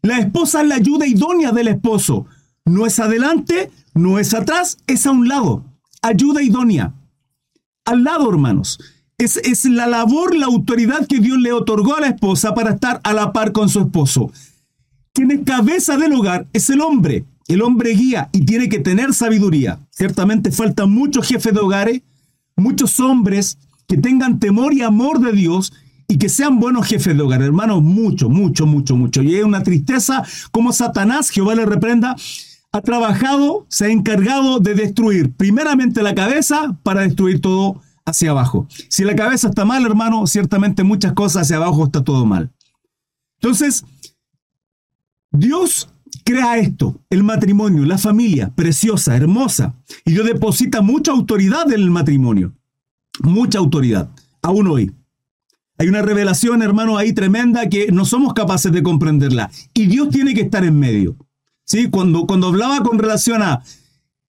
La 0.02 0.20
esposa 0.20 0.62
es 0.62 0.68
la 0.68 0.76
ayuda 0.76 1.04
idónea 1.04 1.50
del 1.50 1.66
esposo. 1.66 2.26
No 2.64 2.86
es 2.86 3.00
adelante, 3.00 3.72
no 3.94 4.20
es 4.20 4.34
atrás, 4.34 4.78
es 4.86 5.04
a 5.06 5.10
un 5.10 5.26
lado. 5.26 5.64
Ayuda 6.06 6.40
idónea. 6.40 6.94
Al 7.84 8.04
lado, 8.04 8.30
hermanos. 8.30 8.78
Es, 9.18 9.38
es, 9.38 9.64
la 9.64 9.88
labor, 9.88 10.36
la 10.36 10.46
autoridad 10.46 11.04
que 11.06 11.18
Dios 11.18 11.38
le 11.38 11.52
otorgó 11.52 11.96
a 11.96 12.00
la 12.00 12.08
esposa 12.08 12.54
para 12.54 12.74
estar 12.74 13.00
a 13.02 13.12
la 13.12 13.32
par 13.32 13.50
con 13.50 13.68
su 13.68 13.80
esposo. 13.80 14.30
Quien 15.12 15.32
es 15.32 15.40
cabeza 15.44 15.96
del 15.96 16.12
hogar 16.12 16.46
es 16.52 16.70
el 16.70 16.80
hombre. 16.80 17.24
El 17.48 17.60
hombre 17.62 17.90
guía 17.90 18.28
y 18.32 18.44
tiene 18.44 18.68
que 18.68 18.78
tener 18.78 19.14
sabiduría. 19.14 19.80
Ciertamente 19.90 20.52
faltan 20.52 20.90
muchos 20.92 21.26
jefes 21.26 21.52
de 21.52 21.60
hogares, 21.60 22.02
muchos 22.54 23.00
hombres 23.00 23.58
que 23.88 23.96
tengan 23.96 24.38
temor 24.38 24.74
y 24.74 24.82
amor 24.82 25.18
de 25.18 25.32
Dios 25.32 25.72
y 26.06 26.18
que 26.18 26.28
sean 26.28 26.60
buenos 26.60 26.86
jefes 26.86 27.16
de 27.16 27.22
hogar, 27.22 27.42
hermanos, 27.42 27.82
mucho, 27.82 28.28
mucho, 28.28 28.64
mucho, 28.64 28.94
mucho. 28.94 29.22
Y 29.24 29.34
es 29.34 29.44
una 29.44 29.64
tristeza 29.64 30.22
como 30.52 30.72
Satanás, 30.72 31.30
Jehová 31.30 31.56
le 31.56 31.66
reprenda, 31.66 32.14
ha 32.72 32.80
trabajado, 32.82 33.66
se 33.68 33.86
ha 33.86 33.88
encargado 33.88 34.58
de 34.60 34.74
destruir 34.74 35.32
primeramente 35.32 36.02
la 36.02 36.14
cabeza 36.14 36.78
para 36.82 37.02
destruir 37.02 37.40
todo 37.40 37.80
hacia 38.04 38.30
abajo. 38.30 38.66
Si 38.88 39.04
la 39.04 39.16
cabeza 39.16 39.48
está 39.48 39.64
mal, 39.64 39.84
hermano, 39.84 40.26
ciertamente 40.26 40.84
muchas 40.84 41.12
cosas 41.12 41.42
hacia 41.42 41.56
abajo 41.56 41.84
está 41.84 42.04
todo 42.04 42.24
mal. 42.24 42.52
Entonces, 43.40 43.84
Dios 45.30 45.88
crea 46.24 46.58
esto, 46.58 47.00
el 47.10 47.22
matrimonio, 47.22 47.84
la 47.84 47.98
familia, 47.98 48.52
preciosa, 48.54 49.16
hermosa, 49.16 49.74
y 50.04 50.12
Dios 50.12 50.26
deposita 50.26 50.80
mucha 50.80 51.12
autoridad 51.12 51.66
en 51.72 51.80
el 51.80 51.90
matrimonio, 51.90 52.54
mucha 53.22 53.58
autoridad, 53.58 54.10
aún 54.42 54.66
hoy. 54.68 54.92
Hay 55.78 55.88
una 55.88 56.00
revelación, 56.00 56.62
hermano, 56.62 56.96
ahí 56.96 57.12
tremenda 57.12 57.68
que 57.68 57.92
no 57.92 58.04
somos 58.04 58.32
capaces 58.32 58.72
de 58.72 58.82
comprenderla, 58.82 59.50
y 59.74 59.86
Dios 59.86 60.08
tiene 60.08 60.32
que 60.32 60.42
estar 60.42 60.64
en 60.64 60.78
medio. 60.78 61.16
¿Sí? 61.66 61.90
Cuando, 61.90 62.26
cuando 62.26 62.46
hablaba 62.48 62.80
con 62.82 62.98
relación 62.98 63.42
a 63.42 63.62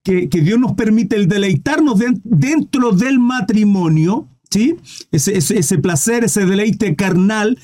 que, 0.03 0.27
Dios 0.27 0.59
nos 0.59 0.73
permite 0.73 1.15
el 1.15 1.27
deleitarnos 1.27 1.99
dentro 2.23 2.91
del 2.91 3.19
matrimonio, 3.19 4.27
¿sí? 4.49 4.75
Ese, 5.11 5.37
ese, 5.37 5.77
placer, 5.79 6.23
ese 6.23 6.45
deleite 6.45 6.95
carnal, 6.95 7.59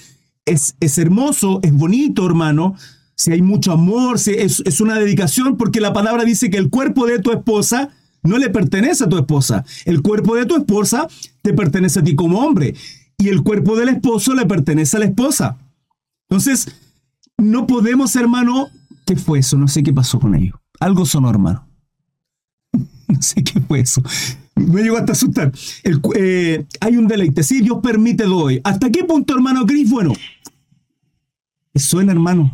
es, 0.46 0.76
es 0.80 0.98
hermoso, 0.98 1.60
es 1.64 1.74
bonito, 1.74 2.26
hermano, 2.26 2.76
si 3.16 3.32
hay 3.32 3.42
mucho 3.42 3.72
amor, 3.72 4.20
si 4.20 4.32
es, 4.32 4.82
una 4.82 5.00
dedicación, 5.00 5.58
porque 5.58 5.80
la 5.80 5.94
palabra 5.94 6.26
dice 6.26 6.50
que 6.50 6.58
el 6.58 6.70
cuerpo 6.70 7.06
de 7.06 7.20
tu 7.20 7.32
esposa 7.32 7.90
no 8.24 8.38
le 8.38 8.50
pertenece 8.50 9.04
a 9.04 9.10
tu 9.10 9.18
esposa. 9.18 9.64
El 9.86 10.02
cuerpo 10.02 10.36
de 10.36 10.46
tu 10.46 10.56
esposa 10.56 11.08
te 11.42 11.54
pertenece 11.54 12.00
a 12.00 12.04
ti 12.04 12.16
como 12.16 12.40
hombre 12.40 12.76
y 13.18 13.30
el 13.30 13.44
cuerpo 13.44 13.78
del 13.78 13.90
esposo 13.90 14.34
le 14.34 14.46
pertenece 14.46 14.98
a 14.98 15.00
la 15.00 15.06
esposa. 15.06 15.58
Entonces, 16.30 16.68
no 17.38 17.68
podemos, 17.68 18.16
hermano, 18.16 18.70
¿qué 19.06 19.16
fue 19.16 19.40
eso? 19.40 19.58
No 19.58 19.68
sé 19.68 19.84
qué 19.84 19.94
pasó 19.94 20.20
con 20.20 20.36
ello. 20.36 20.62
Algo 20.80 21.06
sonó, 21.06 21.30
hermano. 21.30 21.68
no 23.08 23.22
sé 23.22 23.44
qué 23.44 23.60
fue 23.62 23.82
eso. 23.82 24.02
Me 24.56 24.84
llegó 24.84 24.98
hasta 24.98 25.14
asustar. 25.14 25.52
Eh, 26.16 26.66
hay 26.80 26.98
un 26.98 27.08
deleite. 27.08 27.44
Sí, 27.44 27.62
Dios 27.62 27.80
permite 27.82 28.26
doy. 28.26 28.62
¿Hasta 28.64 28.90
qué 28.90 29.04
punto, 29.04 29.34
hermano 29.34 29.66
Cris? 29.66 29.90
Bueno, 29.90 30.14
suena, 31.76 32.12
hermano. 32.12 32.52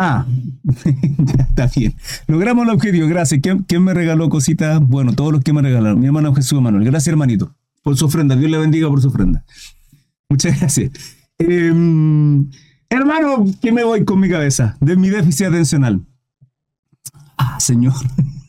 Ah, 0.00 0.24
está 1.50 1.66
bien. 1.74 1.92
Logramos 2.28 2.64
el 2.68 2.72
objetivo, 2.72 3.08
gracias. 3.08 3.40
¿Quién, 3.42 3.82
me 3.82 3.94
regaló 3.94 4.28
cositas? 4.28 4.80
Bueno, 4.80 5.12
todos 5.12 5.32
los 5.32 5.42
que 5.42 5.52
me 5.52 5.60
regalaron. 5.60 5.98
Mi 5.98 6.06
hermano 6.06 6.32
Jesús 6.34 6.62
Manuel. 6.62 6.84
Gracias, 6.84 7.08
hermanito, 7.08 7.52
por 7.82 7.96
su 7.96 8.06
ofrenda. 8.06 8.36
Dios 8.36 8.48
le 8.48 8.58
bendiga 8.58 8.88
por 8.88 9.02
su 9.02 9.08
ofrenda. 9.08 9.44
Muchas 10.28 10.60
gracias. 10.60 10.92
Em, 11.38 12.48
hermano, 12.90 13.46
¿qué 13.60 13.72
me 13.72 13.84
voy 13.84 14.04
con 14.04 14.20
mi 14.20 14.28
cabeza? 14.28 14.76
De 14.80 14.96
mi 14.96 15.10
déficit 15.10 15.46
atencional. 15.46 16.00
Ah, 17.36 17.58
Señor. 17.60 17.94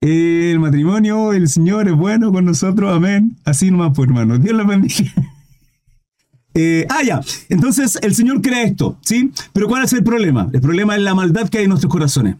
El 0.00 0.58
matrimonio, 0.60 1.34
el 1.34 1.46
Señor 1.46 1.86
es 1.86 1.94
bueno 1.94 2.32
con 2.32 2.46
nosotros, 2.46 2.90
amén. 2.90 3.36
Así 3.44 3.70
nomás, 3.70 3.92
pues, 3.94 4.08
hermano. 4.08 4.38
Dios 4.38 4.56
le 4.56 4.64
bendiga. 4.64 5.12
Eh, 6.52 6.84
ah, 6.90 7.04
ya. 7.04 7.20
Entonces 7.48 7.96
el 8.02 8.12
Señor 8.12 8.42
crea 8.42 8.64
esto, 8.64 8.98
¿sí? 9.02 9.30
Pero 9.52 9.68
¿cuál 9.68 9.84
es 9.84 9.92
el 9.92 10.02
problema? 10.02 10.48
El 10.52 10.60
problema 10.60 10.96
es 10.96 11.02
la 11.02 11.14
maldad 11.14 11.48
que 11.48 11.58
hay 11.58 11.64
en 11.64 11.70
nuestros 11.70 11.92
corazones. 11.92 12.36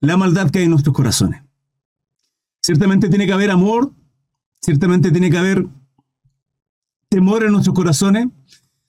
La 0.00 0.16
maldad 0.16 0.50
que 0.50 0.58
hay 0.58 0.64
en 0.64 0.72
nuestros 0.72 0.92
corazones. 0.92 1.42
Ciertamente 2.60 3.08
tiene 3.08 3.24
que 3.24 3.32
haber 3.32 3.52
amor, 3.52 3.92
ciertamente 4.60 5.12
tiene 5.12 5.30
que 5.30 5.38
haber 5.38 5.64
temor 7.08 7.44
en 7.44 7.52
nuestros 7.52 7.74
corazones, 7.74 8.26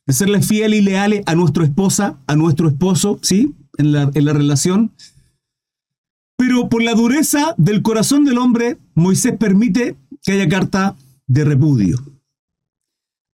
de 0.07 0.13
serle 0.13 0.41
fiel 0.41 0.73
y 0.73 0.81
leales 0.81 1.21
a 1.25 1.35
nuestra 1.35 1.65
esposa, 1.65 2.17
a 2.25 2.35
nuestro 2.35 2.69
esposo, 2.69 3.19
¿sí? 3.21 3.53
En 3.77 3.91
la, 3.91 4.09
relación. 4.09 4.91
Pero 6.37 6.69
por 6.69 6.81
la 6.81 6.93
dureza 6.93 7.53
del 7.57 7.81
corazón 7.81 8.23
del 8.23 8.37
hombre, 8.37 8.77
Moisés 8.95 9.37
permite 9.37 9.97
que 10.23 10.31
haya 10.31 10.47
carta 10.47 10.95
de 11.27 11.43
repudio. 11.43 11.97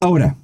Ahora, 0.01 0.35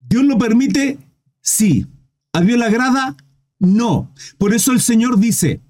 ¿Dios 0.00 0.24
lo 0.24 0.36
permite? 0.36 0.98
Sí. 1.40 1.86
¿A 2.32 2.40
Dios 2.40 2.58
le 2.58 2.64
agrada? 2.66 3.16
No. 3.60 4.10
Por 4.38 4.54
eso 4.54 4.72
el 4.72 4.80
Señor 4.80 5.18
dice, 5.18 5.60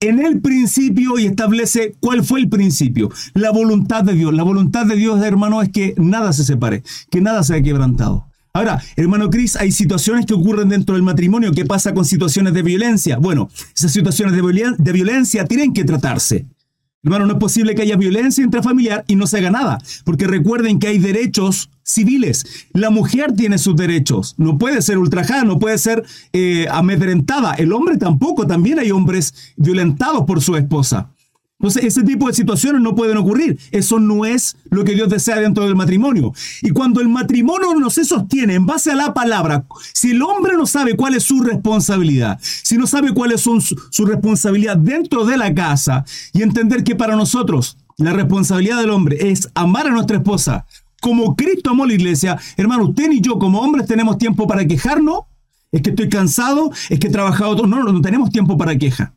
en 0.00 0.24
el 0.24 0.40
principio 0.40 1.18
y 1.18 1.26
establece 1.26 1.96
cuál 2.00 2.24
fue 2.24 2.40
el 2.40 2.48
principio, 2.48 3.10
la 3.34 3.50
voluntad 3.50 4.04
de 4.04 4.14
Dios. 4.14 4.34
La 4.34 4.42
voluntad 4.42 4.86
de 4.86 4.96
Dios, 4.96 5.22
hermano, 5.22 5.62
es 5.62 5.70
que 5.70 5.94
nada 5.96 6.32
se 6.32 6.44
separe, 6.44 6.82
que 7.10 7.20
nada 7.20 7.42
sea 7.42 7.62
quebrantado. 7.62 8.29
Ahora, 8.52 8.82
hermano 8.96 9.30
Cris, 9.30 9.56
hay 9.56 9.70
situaciones 9.70 10.26
que 10.26 10.34
ocurren 10.34 10.68
dentro 10.68 10.94
del 10.96 11.04
matrimonio. 11.04 11.52
¿Qué 11.52 11.64
pasa 11.64 11.94
con 11.94 12.04
situaciones 12.04 12.52
de 12.52 12.62
violencia? 12.62 13.18
Bueno, 13.18 13.48
esas 13.74 13.92
situaciones 13.92 14.34
de, 14.34 14.74
de 14.76 14.92
violencia 14.92 15.44
tienen 15.44 15.72
que 15.72 15.84
tratarse. 15.84 16.46
Hermano, 17.02 17.26
no 17.26 17.32
es 17.32 17.38
posible 17.38 17.74
que 17.74 17.82
haya 17.82 17.96
violencia 17.96 18.44
intrafamiliar 18.44 19.04
y 19.06 19.16
no 19.16 19.26
se 19.26 19.38
haga 19.38 19.50
nada, 19.50 19.78
porque 20.04 20.26
recuerden 20.26 20.78
que 20.78 20.88
hay 20.88 20.98
derechos 20.98 21.70
civiles. 21.82 22.44
La 22.74 22.90
mujer 22.90 23.32
tiene 23.32 23.56
sus 23.56 23.74
derechos, 23.74 24.34
no 24.36 24.58
puede 24.58 24.82
ser 24.82 24.98
ultrajada, 24.98 25.44
no 25.44 25.58
puede 25.58 25.78
ser 25.78 26.04
eh, 26.34 26.66
amedrentada. 26.70 27.54
El 27.54 27.72
hombre 27.72 27.96
tampoco, 27.96 28.46
también 28.46 28.78
hay 28.80 28.90
hombres 28.90 29.54
violentados 29.56 30.24
por 30.26 30.42
su 30.42 30.56
esposa. 30.56 31.10
Entonces, 31.60 31.84
ese 31.84 32.02
tipo 32.02 32.26
de 32.26 32.32
situaciones 32.32 32.80
no 32.80 32.94
pueden 32.94 33.18
ocurrir. 33.18 33.58
Eso 33.70 34.00
no 34.00 34.24
es 34.24 34.56
lo 34.70 34.82
que 34.82 34.94
Dios 34.94 35.10
desea 35.10 35.36
dentro 35.36 35.64
del 35.64 35.76
matrimonio. 35.76 36.32
Y 36.62 36.70
cuando 36.70 37.02
el 37.02 37.10
matrimonio 37.10 37.74
no 37.74 37.90
se 37.90 38.06
sostiene 38.06 38.54
en 38.54 38.64
base 38.64 38.90
a 38.90 38.94
la 38.94 39.12
palabra, 39.12 39.66
si 39.92 40.12
el 40.12 40.22
hombre 40.22 40.56
no 40.56 40.64
sabe 40.64 40.96
cuál 40.96 41.14
es 41.14 41.24
su 41.24 41.42
responsabilidad, 41.42 42.38
si 42.40 42.78
no 42.78 42.86
sabe 42.86 43.12
cuáles 43.12 43.42
son 43.42 43.60
su, 43.60 43.78
su 43.90 44.06
responsabilidad 44.06 44.78
dentro 44.78 45.26
de 45.26 45.36
la 45.36 45.54
casa 45.54 46.06
y 46.32 46.40
entender 46.40 46.82
que 46.82 46.96
para 46.96 47.14
nosotros 47.14 47.76
la 47.98 48.14
responsabilidad 48.14 48.80
del 48.80 48.88
hombre 48.88 49.30
es 49.30 49.50
amar 49.54 49.86
a 49.86 49.90
nuestra 49.90 50.16
esposa 50.16 50.64
como 51.00 51.34
Cristo 51.34 51.70
amó 51.70 51.86
la 51.86 51.94
iglesia, 51.94 52.38
hermano, 52.56 52.88
usted 52.88 53.10
y 53.10 53.20
yo 53.20 53.38
como 53.38 53.60
hombres 53.60 53.86
tenemos 53.86 54.18
tiempo 54.18 54.46
para 54.46 54.66
quejarnos. 54.66 55.20
Es 55.72 55.82
que 55.82 55.90
estoy 55.90 56.08
cansado, 56.08 56.70
es 56.88 56.98
que 56.98 57.06
he 57.06 57.10
trabajado. 57.10 57.66
No, 57.66 57.82
no, 57.82 57.92
no 57.92 58.00
tenemos 58.00 58.30
tiempo 58.30 58.58
para 58.58 58.76
queja. 58.76 59.14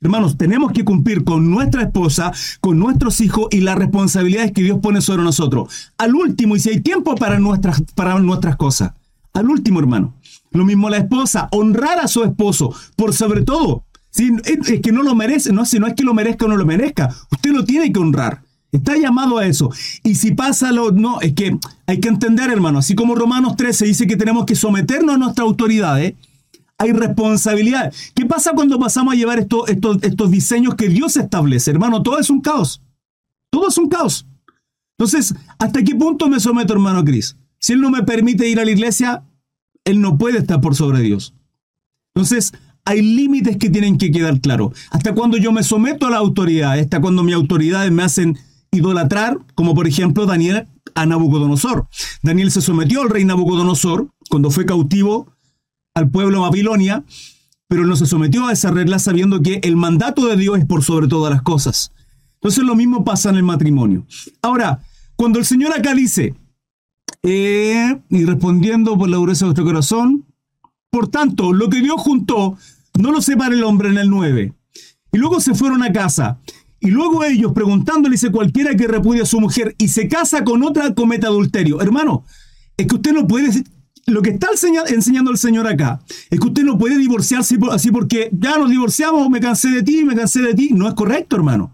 Hermanos, 0.00 0.38
tenemos 0.38 0.70
que 0.70 0.84
cumplir 0.84 1.24
con 1.24 1.50
nuestra 1.50 1.82
esposa, 1.82 2.32
con 2.60 2.78
nuestros 2.78 3.20
hijos 3.20 3.48
y 3.50 3.62
las 3.62 3.76
responsabilidades 3.76 4.52
que 4.52 4.62
Dios 4.62 4.78
pone 4.80 5.00
sobre 5.00 5.24
nosotros. 5.24 5.90
Al 5.98 6.14
último, 6.14 6.54
y 6.54 6.60
si 6.60 6.70
hay 6.70 6.80
tiempo 6.80 7.16
para 7.16 7.40
nuestras, 7.40 7.82
para 7.96 8.16
nuestras 8.20 8.54
cosas. 8.54 8.92
Al 9.32 9.50
último, 9.50 9.80
hermano. 9.80 10.14
Lo 10.52 10.64
mismo 10.64 10.88
la 10.88 10.98
esposa, 10.98 11.48
honrar 11.50 11.98
a 11.98 12.06
su 12.06 12.22
esposo, 12.22 12.72
por 12.94 13.12
sobre 13.12 13.42
todo. 13.42 13.82
Si, 14.10 14.30
es, 14.44 14.80
que 14.80 14.92
no 14.92 15.02
lo 15.02 15.16
merece, 15.16 15.52
no, 15.52 15.64
si 15.64 15.80
no 15.80 15.88
es 15.88 15.94
que 15.94 16.04
lo 16.04 16.14
merezca 16.14 16.44
o 16.44 16.48
no 16.48 16.56
lo 16.56 16.64
merezca, 16.64 17.12
usted 17.32 17.50
lo 17.50 17.64
tiene 17.64 17.92
que 17.92 17.98
honrar. 17.98 18.42
Está 18.70 18.96
llamado 18.96 19.38
a 19.38 19.46
eso. 19.46 19.68
Y 20.04 20.14
si 20.14 20.30
pasa 20.30 20.70
lo... 20.70 20.92
No, 20.92 21.20
es 21.20 21.32
que 21.32 21.58
hay 21.88 21.98
que 21.98 22.08
entender, 22.08 22.50
hermano, 22.50 22.78
así 22.78 22.94
como 22.94 23.16
Romanos 23.16 23.56
13 23.56 23.86
dice 23.86 24.06
que 24.06 24.16
tenemos 24.16 24.46
que 24.46 24.54
someternos 24.54 25.16
a 25.16 25.18
nuestra 25.18 25.44
autoridad, 25.44 26.00
¿eh? 26.00 26.14
Hay 26.78 26.92
responsabilidad. 26.92 27.92
¿Qué 28.14 28.24
pasa 28.24 28.52
cuando 28.52 28.78
pasamos 28.78 29.12
a 29.12 29.16
llevar 29.16 29.40
estos, 29.40 30.30
diseños 30.30 30.76
que 30.76 30.88
Dios 30.88 31.16
establece? 31.16 31.72
Hermano, 31.72 32.02
todo 32.02 32.18
es 32.18 32.30
un 32.30 32.40
caos. 32.40 32.80
Todo 33.50 33.68
es 33.68 33.76
un 33.78 33.88
caos. 33.88 34.26
Entonces, 34.96 35.34
¿hasta 35.58 35.82
qué 35.82 35.94
punto 35.94 36.28
me 36.28 36.40
someto, 36.40 36.72
hermano 36.72 37.04
Cris? 37.04 37.36
Si 37.58 37.72
Él 37.72 37.80
no 37.80 37.90
me 37.90 38.04
permite 38.04 38.48
ir 38.48 38.60
a 38.60 38.64
la 38.64 38.70
iglesia, 38.70 39.24
Él 39.84 40.00
no 40.00 40.16
puede 40.16 40.38
estar 40.38 40.60
por 40.60 40.76
sobre 40.76 41.00
Dios. 41.00 41.34
Entonces, 42.14 42.52
hay 42.84 43.02
límites 43.02 43.56
que 43.58 43.70
tienen 43.70 43.98
que 43.98 44.10
quedar 44.10 44.40
claros. 44.40 44.72
Hasta 44.90 45.14
cuando 45.14 45.36
yo 45.36 45.52
me 45.52 45.62
someto 45.62 46.06
a 46.06 46.10
la 46.10 46.16
autoridad, 46.18 46.78
hasta 46.78 47.00
cuando 47.00 47.22
mis 47.22 47.34
autoridades 47.34 47.90
me 47.92 48.02
hacen 48.02 48.38
idolatrar, 48.70 49.38
como 49.54 49.74
por 49.74 49.86
ejemplo 49.86 50.26
Daniel 50.26 50.68
a 50.94 51.06
Nabucodonosor. 51.06 51.88
Daniel 52.22 52.50
se 52.50 52.60
sometió 52.60 53.02
al 53.02 53.10
rey 53.10 53.24
Nabucodonosor 53.24 54.08
cuando 54.28 54.50
fue 54.50 54.66
cautivo 54.66 55.37
al 55.98 56.10
pueblo 56.10 56.42
Babilonia, 56.42 57.04
pero 57.68 57.86
no 57.86 57.96
se 57.96 58.06
sometió 58.06 58.46
a 58.46 58.52
esa 58.52 58.70
regla 58.70 58.98
sabiendo 58.98 59.42
que 59.42 59.60
el 59.62 59.76
mandato 59.76 60.26
de 60.26 60.36
Dios 60.36 60.58
es 60.58 60.64
por 60.64 60.82
sobre 60.82 61.08
todas 61.08 61.32
las 61.32 61.42
cosas. 61.42 61.92
Entonces 62.34 62.64
lo 62.64 62.74
mismo 62.74 63.04
pasa 63.04 63.30
en 63.30 63.36
el 63.36 63.42
matrimonio. 63.42 64.06
Ahora, 64.42 64.80
cuando 65.16 65.38
el 65.38 65.44
Señor 65.44 65.72
acá 65.76 65.94
dice, 65.94 66.34
eh, 67.22 68.00
y 68.08 68.24
respondiendo 68.24 68.96
por 68.96 69.08
la 69.08 69.16
dureza 69.16 69.44
de 69.44 69.48
vuestro 69.48 69.64
corazón, 69.64 70.24
por 70.90 71.08
tanto, 71.08 71.52
lo 71.52 71.68
que 71.68 71.80
Dios 71.80 71.96
juntó, 71.98 72.56
no 72.98 73.12
lo 73.12 73.20
separa 73.20 73.54
el 73.54 73.64
hombre 73.64 73.90
en 73.90 73.98
el 73.98 74.08
9. 74.08 74.52
Y 75.12 75.18
luego 75.18 75.40
se 75.40 75.54
fueron 75.54 75.82
a 75.82 75.92
casa. 75.92 76.38
Y 76.80 76.90
luego 76.90 77.24
ellos 77.24 77.52
preguntándole, 77.52 78.14
dice 78.14 78.30
cualquiera 78.30 78.74
que 78.76 78.86
repudia 78.86 79.24
a 79.24 79.26
su 79.26 79.40
mujer 79.40 79.74
y 79.78 79.88
se 79.88 80.08
casa 80.08 80.44
con 80.44 80.62
otra 80.62 80.94
cometa 80.94 81.26
adulterio. 81.26 81.80
Hermano, 81.80 82.24
es 82.76 82.86
que 82.86 82.94
usted 82.94 83.12
no 83.12 83.26
puede 83.26 83.64
lo 84.08 84.22
que 84.22 84.30
está 84.30 84.48
enseñando 84.88 85.30
el 85.30 85.38
Señor 85.38 85.66
acá 85.66 86.00
es 86.30 86.40
que 86.40 86.46
usted 86.46 86.62
no 86.64 86.78
puede 86.78 86.98
divorciarse 86.98 87.58
así 87.70 87.90
porque 87.90 88.30
ya 88.32 88.58
nos 88.58 88.70
divorciamos, 88.70 89.28
me 89.30 89.40
cansé 89.40 89.70
de 89.70 89.82
ti, 89.82 90.04
me 90.04 90.14
cansé 90.14 90.40
de 90.40 90.54
ti. 90.54 90.70
No 90.72 90.88
es 90.88 90.94
correcto, 90.94 91.36
hermano. 91.36 91.72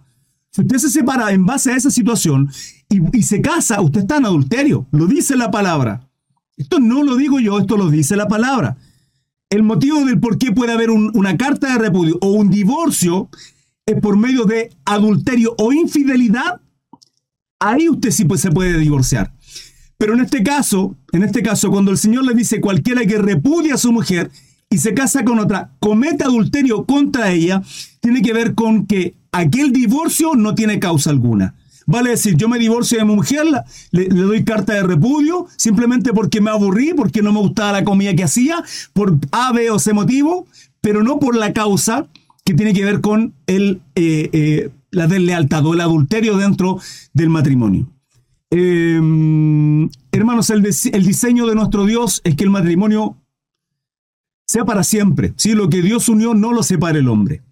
Si 0.51 0.63
usted 0.63 0.79
se 0.79 0.91
separa 0.91 1.33
en 1.33 1.45
base 1.45 1.73
a 1.73 1.77
esa 1.77 1.91
situación 1.91 2.51
y, 2.89 3.23
se 3.23 3.41
casa, 3.41 3.81
usted 3.81 4.03
está 4.03 4.19
en 4.19 4.27
adulterio. 4.27 4.87
Lo 4.93 5.07
dice 5.07 5.37
la 5.37 5.51
palabra. 5.51 6.09
Esto 6.57 6.79
no 6.79 7.03
lo 7.03 7.17
digo 7.17 7.41
yo, 7.41 7.59
esto 7.59 7.77
lo 7.77 7.91
dice 7.91 8.15
la 8.15 8.29
palabra. 8.29 8.77
El 9.51 9.65
motivo 9.65 10.05
del 10.05 10.21
por 10.21 10.39
qué 10.39 10.53
puede 10.53 10.73
haber 10.73 10.91
una 10.91 11.37
carta 11.37 11.73
de 11.73 11.79
repudio 11.79 12.19
o 12.21 12.31
un 12.31 12.51
divorcio 12.51 13.29
es 13.85 14.01
por 14.01 14.17
medio 14.17 14.45
de 14.45 14.71
adulterio 14.85 15.55
o 15.59 15.73
infidelidad. 15.73 16.61
Ahí 17.59 17.89
usted 17.89 18.11
sí 18.11 18.27
se 18.37 18.51
puede 18.51 18.79
divorciar. 18.79 19.34
Pero 19.99 20.15
en 20.15 20.21
este 20.21 20.43
caso, 20.43 20.97
en 21.13 21.23
este 21.23 21.43
caso, 21.43 21.71
cuando 21.71 21.91
el 21.91 21.99
Señor 21.99 22.25
le 22.25 22.35
dice 22.35 22.61
cualquiera 22.61 23.05
que 23.07 23.19
repudia 23.19 23.75
a 23.75 23.79
su 23.79 23.93
mujer 23.93 24.31
y 24.69 24.79
se 24.79 24.95
casa 24.95 25.25
con 25.25 25.39
otra, 25.39 25.71
comete 25.79 26.25
adulterio 26.25 26.85
contra 26.85 27.31
ella, 27.31 27.63
tiene 28.01 28.23
que 28.23 28.33
ver 28.33 28.55
con 28.55 28.87
que 28.87 29.15
aquel 29.33 29.73
divorcio 29.73 30.35
no 30.35 30.55
tiene 30.55 30.79
causa 30.79 31.11
alguna. 31.11 31.55
Vale 31.87 32.11
decir, 32.11 32.37
yo 32.37 32.49
me 32.49 32.59
divorcio 32.59 32.99
de 32.99 33.05
mi 33.05 33.15
mujer, 33.15 33.47
le, 33.91 34.09
doy 34.09 34.45
carta 34.45 34.73
de 34.73 34.83
repudio, 34.83 35.47
simplemente 35.57 36.13
porque 36.13 36.41
me 36.41 36.51
aburrí, 36.51 36.95
porque 36.95 37.23
no 37.23 37.33
me 37.33 37.41
gustaba 37.41 37.73
la 37.73 37.85
comida 37.85 38.15
que 38.15 38.25
hacía, 38.25 38.65
por 38.95 39.19
A, 39.33 39.53
B 39.53 39.71
o 39.71 39.79
C 39.79 39.93
motivo, 39.93 40.47
pero 40.81 41.03
no 41.03 41.19
por 41.19 41.37
la 41.37 41.53
causa 41.53 42.07
que 42.45 42.55
tiene 42.55 42.73
que 42.73 42.85
ver 42.85 43.01
con 43.01 43.35
el, 43.47 43.81
eh, 43.95 44.31
eh, 44.33 44.71
la 44.91 45.07
deslealtad 45.07 45.65
o 45.67 45.75
el 45.75 45.81
adulterio 45.81 46.37
dentro 46.37 46.79
del 47.13 47.29
matrimonio. 47.29 47.89
Em, 48.57 49.91
hermanos, 50.13 50.49
el, 50.51 50.63
diseño 50.63 51.45
de 51.47 51.57
nuestro 51.57 51.87
Dios 51.87 52.21
es 52.23 52.37
que 52.37 52.45
el 52.45 52.51
matrimonio 52.51 53.17
sea 54.47 54.65
para 54.65 54.85
siempre. 54.85 55.35
¿sí? 55.37 55.55
Lo 55.55 55.69
que 55.69 55.83
Dios 55.83 56.09
unió 56.09 56.35
no 56.35 56.53
lo 56.53 56.63
separa 56.63 57.01
el 57.01 57.09
hombre. 57.09 57.43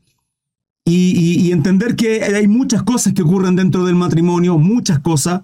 Y, 0.85 1.50
entender 1.50 1.97
que 1.97 2.23
hay 2.23 2.47
muchas 2.47 2.85
cosas 2.85 3.14
que 3.14 3.23
ocurren 3.23 3.56
dentro 3.56 3.85
del 3.85 3.97
matrimonio, 3.97 4.59
muchas 4.59 5.00
cosas. 5.00 5.42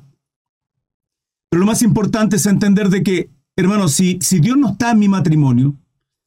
Pero 1.50 1.60
lo 1.60 1.66
más 1.66 1.82
importante 1.82 2.36
es 2.36 2.46
entender 2.46 2.88
de 2.88 3.02
que, 3.02 3.28
hermanos, 3.56 3.94
si, 3.94 4.18
si 4.20 4.38
Dios 4.38 4.56
no 4.56 4.70
está 4.70 4.92
en 4.92 5.00
mi 5.00 5.08
matrimonio, 5.08 5.74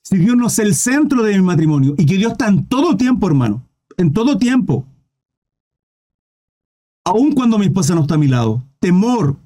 si 0.04 0.18
Dios 0.18 0.36
no 0.36 0.48
es 0.48 0.60
el 0.60 0.76
centro 0.76 1.24
de 1.24 1.38
mi 1.38 1.42
matrimonio 1.42 1.96
y 1.98 2.06
que 2.06 2.18
Dios 2.18 2.34
está 2.34 2.50
en 2.50 2.66
todo 2.66 2.98
tiempo, 2.98 3.28
hermano, 3.28 3.66
en 3.96 4.12
todo 4.12 4.38
tiempo, 4.38 4.86
aun 7.06 7.32
cuando 7.32 7.58
mi 7.58 7.68
esposa 7.68 7.96
no 7.96 8.02
está 8.02 8.16
a 8.16 8.18
mi 8.18 8.28
lado, 8.28 8.64
temor 8.82 9.38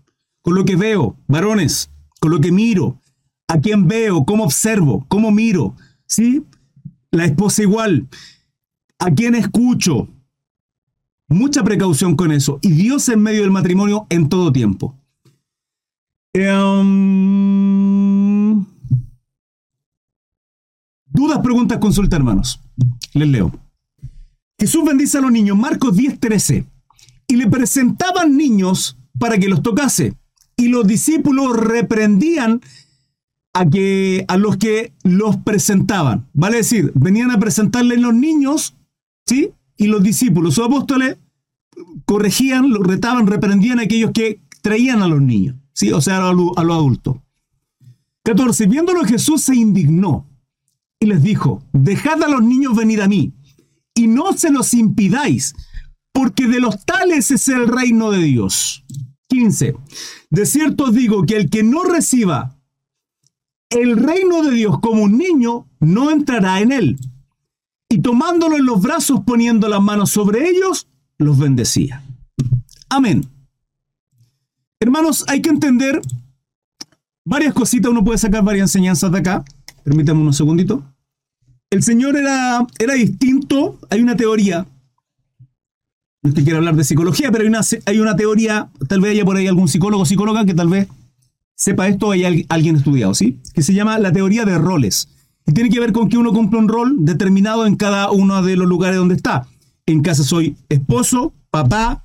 con 0.41 0.55
lo 0.55 0.65
que 0.65 0.75
veo, 0.75 1.15
varones, 1.27 1.91
con 2.19 2.31
lo 2.31 2.41
que 2.41 2.51
miro, 2.51 2.99
a 3.47 3.59
quién 3.59 3.87
veo, 3.87 4.25
cómo 4.25 4.45
observo, 4.45 5.05
cómo 5.07 5.31
miro, 5.31 5.75
¿sí? 6.07 6.43
La 7.11 7.25
esposa 7.25 7.61
igual, 7.61 8.07
a 8.97 9.11
quién 9.11 9.35
escucho. 9.35 10.07
Mucha 11.27 11.63
precaución 11.63 12.15
con 12.15 12.31
eso. 12.31 12.57
Y 12.61 12.71
Dios 12.71 13.09
en 13.09 13.21
medio 13.21 13.41
del 13.41 13.51
matrimonio 13.51 14.07
en 14.09 14.29
todo 14.29 14.51
tiempo. 14.51 14.95
Em, 16.33 16.65
dudas, 21.07 21.39
preguntas, 21.39 21.77
consulta, 21.79 22.15
hermanos. 22.15 22.61
Les 23.13 23.27
leo. 23.27 23.51
Jesús 24.59 24.85
bendice 24.85 25.17
a 25.17 25.21
los 25.21 25.31
niños. 25.31 25.57
Marcos 25.57 25.95
10, 25.95 26.19
13. 26.19 26.65
Y 27.27 27.35
le 27.35 27.47
presentaban 27.47 28.37
niños 28.37 28.97
para 29.19 29.37
que 29.37 29.49
los 29.49 29.61
tocase. 29.61 30.13
Y 30.57 30.69
los 30.69 30.87
discípulos 30.87 31.55
reprendían 31.55 32.61
a, 33.53 33.69
que, 33.69 34.25
a 34.27 34.37
los 34.37 34.57
que 34.57 34.93
los 35.03 35.37
presentaban. 35.37 36.27
Vale 36.33 36.57
decir, 36.57 36.91
venían 36.95 37.31
a 37.31 37.39
presentarle 37.39 37.97
los 37.97 38.13
niños, 38.13 38.75
¿sí? 39.25 39.51
Y 39.77 39.87
los 39.87 40.03
discípulos, 40.03 40.55
sus 40.55 40.65
apóstoles, 40.65 41.17
corregían, 42.05 42.69
los 42.69 42.85
retaban, 42.85 43.27
reprendían 43.27 43.79
a 43.79 43.83
aquellos 43.83 44.11
que 44.11 44.39
traían 44.61 45.01
a 45.01 45.07
los 45.07 45.21
niños, 45.21 45.55
¿sí? 45.73 45.91
O 45.91 46.01
sea, 46.01 46.17
a 46.27 46.33
los 46.33 46.57
adultos. 46.57 47.17
14. 48.23 48.65
Viéndolo 48.65 49.03
Jesús 49.03 49.41
se 49.41 49.55
indignó 49.55 50.27
y 50.99 51.05
les 51.05 51.21
dijo, 51.21 51.63
dejad 51.73 52.23
a 52.23 52.27
los 52.27 52.43
niños 52.43 52.75
venir 52.75 53.01
a 53.01 53.07
mí 53.07 53.33
y 53.93 54.07
no 54.07 54.33
se 54.33 54.51
los 54.51 54.73
impidáis, 54.73 55.55
porque 56.11 56.47
de 56.47 56.59
los 56.59 56.83
tales 56.85 57.31
es 57.31 57.47
el 57.47 57.67
reino 57.67 58.11
de 58.11 58.23
Dios. 58.23 58.83
15. 59.35 59.75
De 60.29 60.45
cierto 60.45 60.91
digo 60.91 61.25
que 61.25 61.35
el 61.35 61.49
que 61.49 61.61
no 61.61 61.83
reciba 61.83 62.55
el 63.69 63.97
reino 63.97 64.43
de 64.43 64.51
Dios 64.51 64.79
como 64.79 65.03
un 65.03 65.17
niño, 65.17 65.67
no 65.79 66.11
entrará 66.11 66.61
en 66.61 66.71
él. 66.71 66.97
Y 67.89 67.99
tomándolo 67.99 68.57
en 68.57 68.65
los 68.65 68.81
brazos, 68.81 69.21
poniendo 69.25 69.67
las 69.67 69.81
manos 69.81 70.11
sobre 70.11 70.47
ellos, 70.49 70.87
los 71.17 71.37
bendecía. 71.37 72.01
Amén. 72.89 73.27
Hermanos, 74.79 75.25
hay 75.27 75.41
que 75.41 75.49
entender 75.49 76.01
varias 77.25 77.53
cositas, 77.53 77.91
uno 77.91 78.03
puede 78.03 78.17
sacar 78.17 78.43
varias 78.43 78.69
enseñanzas 78.69 79.11
de 79.11 79.19
acá. 79.19 79.43
Permítanme 79.83 80.21
un 80.21 80.33
segundito. 80.33 80.83
El 81.69 81.83
Señor 81.83 82.15
era, 82.15 82.65
era 82.79 82.93
distinto, 82.93 83.79
hay 83.89 84.01
una 84.01 84.15
teoría 84.15 84.65
no 86.25 86.29
es 86.29 86.35
que 86.35 86.43
quiero 86.43 86.57
hablar 86.57 86.75
de 86.75 86.83
psicología, 86.83 87.31
pero 87.31 87.43
hay 87.43 87.49
una, 87.49 87.61
hay 87.85 87.99
una 87.99 88.15
teoría, 88.15 88.69
tal 88.87 88.99
vez 88.99 89.11
haya 89.11 89.23
por 89.23 89.37
ahí 89.37 89.45
algún 89.45 89.67
psicólogo 89.67 90.01
o 90.01 90.05
psicóloga 90.07 90.43
que 90.43 90.55
tal 90.55 90.69
vez 90.69 90.87
sepa 91.53 91.87
esto 91.87 92.11
haya 92.11 92.29
alguien 92.49 92.77
estudiado, 92.77 93.13
¿sí? 93.13 93.39
Que 93.53 93.61
se 93.61 93.75
llama 93.75 93.99
la 93.99 94.11
teoría 94.11 94.43
de 94.43 94.57
roles. 94.57 95.09
Y 95.45 95.53
tiene 95.53 95.69
que 95.69 95.79
ver 95.79 95.91
con 95.91 96.09
que 96.09 96.17
uno 96.17 96.33
cumple 96.33 96.57
un 96.57 96.67
rol 96.67 96.95
determinado 97.05 97.67
en 97.67 97.75
cada 97.75 98.09
uno 98.09 98.41
de 98.41 98.57
los 98.57 98.67
lugares 98.67 98.97
donde 98.97 99.13
está. 99.13 99.47
En 99.85 100.01
casa 100.01 100.23
soy 100.23 100.57
esposo, 100.67 101.31
papá, 101.51 102.03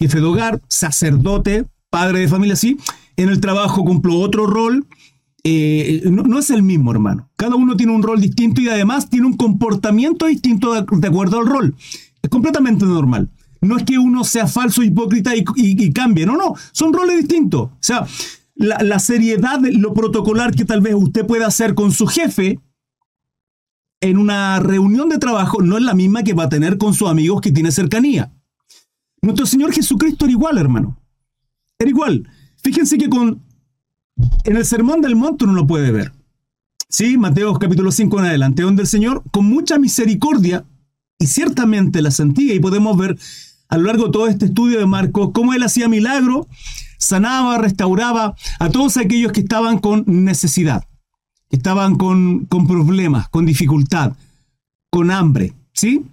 jefe 0.00 0.20
de 0.20 0.24
hogar, 0.24 0.62
sacerdote, 0.68 1.66
padre 1.90 2.20
de 2.20 2.28
familia, 2.28 2.56
sí. 2.56 2.78
En 3.18 3.28
el 3.28 3.38
trabajo 3.40 3.84
cumplo 3.84 4.18
otro 4.18 4.46
rol. 4.46 4.86
Eh, 5.44 6.04
no, 6.06 6.38
es 6.38 6.48
el 6.48 6.62
mismo, 6.62 6.90
hermano. 6.90 7.28
Cada 7.36 7.56
uno 7.56 7.76
tiene 7.76 7.92
un 7.92 8.02
rol 8.02 8.18
distinto 8.18 8.62
y 8.62 8.68
además 8.70 9.10
tiene 9.10 9.26
un 9.26 9.36
comportamiento 9.36 10.24
distinto 10.24 10.72
de 10.72 11.08
acuerdo 11.08 11.38
al 11.38 11.46
rol. 11.46 11.76
Es 12.22 12.30
completamente 12.30 12.86
normal. 12.86 13.28
No 13.62 13.76
es 13.76 13.84
que 13.84 13.96
uno 13.96 14.24
sea 14.24 14.46
falso, 14.46 14.82
hipócrita 14.82 15.32
y, 15.36 15.92
cambie. 15.92 16.26
No, 16.26 16.36
no. 16.36 16.54
Son 16.72 16.92
roles 16.92 17.16
distintos. 17.16 17.70
O 17.70 17.76
sea, 17.80 18.06
la, 18.56 18.98
seriedad, 18.98 19.60
lo 19.60 19.94
protocolar 19.94 20.54
que 20.54 20.64
tal 20.64 20.80
vez 20.80 20.94
usted 20.94 21.24
pueda 21.24 21.46
hacer 21.46 21.74
con 21.74 21.92
su 21.92 22.06
jefe 22.06 22.60
en 24.00 24.18
una 24.18 24.58
reunión 24.58 25.08
de 25.08 25.18
trabajo 25.18 25.62
no 25.62 25.78
es 25.78 25.84
la 25.84 25.94
misma 25.94 26.24
que 26.24 26.34
va 26.34 26.44
a 26.44 26.48
tener 26.48 26.76
con 26.76 26.92
sus 26.92 27.08
amigos 27.08 27.40
que 27.40 27.52
tiene 27.52 27.70
cercanía. 27.70 28.32
Nuestro 29.22 29.46
Señor 29.46 29.72
Jesucristo 29.72 30.24
era 30.24 30.32
igual, 30.32 30.58
hermano. 30.58 30.98
Era 31.78 31.88
igual. 31.88 32.28
Fíjense 32.56 32.98
que 32.98 33.08
con 33.08 33.40
en 34.44 34.56
el 34.56 34.64
Sermón 34.64 35.00
del 35.00 35.14
Monte 35.14 35.44
uno 35.44 35.54
lo 35.54 35.68
puede 35.68 35.92
ver. 35.92 36.12
Sí, 36.88 37.16
Mateo 37.16 37.54
capítulo 37.54 37.92
5 37.92 38.18
en 38.18 38.26
adelante, 38.26 38.62
donde 38.62 38.82
el 38.82 38.88
Señor 38.88 39.22
con 39.30 39.46
mucha 39.46 39.78
misericordia 39.78 40.64
y 41.18 41.28
ciertamente 41.28 42.02
la 42.02 42.10
sentía 42.10 42.54
y 42.54 42.60
podemos 42.60 42.96
ver 42.96 43.16
a 43.72 43.78
lo 43.78 43.84
largo 43.84 44.04
de 44.04 44.10
todo 44.10 44.26
este 44.26 44.44
estudio 44.44 44.78
de 44.78 44.84
Marcos, 44.84 45.30
cómo 45.32 45.54
él 45.54 45.62
hacía 45.62 45.88
milagro, 45.88 46.46
sanaba, 46.98 47.56
restauraba 47.56 48.36
a 48.58 48.68
todos 48.68 48.98
aquellos 48.98 49.32
que 49.32 49.40
estaban 49.40 49.78
con 49.78 50.04
necesidad, 50.06 50.84
que 51.48 51.56
estaban 51.56 51.96
con, 51.96 52.44
con 52.44 52.66
problemas, 52.66 53.30
con 53.30 53.46
dificultad, 53.46 54.12
con 54.90 55.10
hambre. 55.10 55.54
¿Sí? 55.72 56.04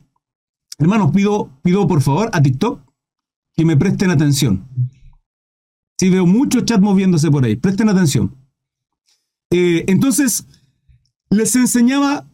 Hermanos, 0.77 1.11
pido, 1.11 1.49
pido 1.61 1.85
por 1.85 2.01
favor 2.01 2.29
a 2.31 2.41
TikTok 2.41 2.79
que 3.57 3.65
me 3.65 3.75
presten 3.75 4.09
atención. 4.09 4.65
Sí, 5.97 6.09
veo 6.09 6.25
muchos 6.25 6.63
chats 6.63 6.81
moviéndose 6.81 7.29
por 7.29 7.43
ahí. 7.43 7.57
Presten 7.57 7.89
atención. 7.89 8.33
Eh, 9.51 9.83
entonces, 9.87 10.45
les 11.29 11.53
enseñaba 11.57 12.25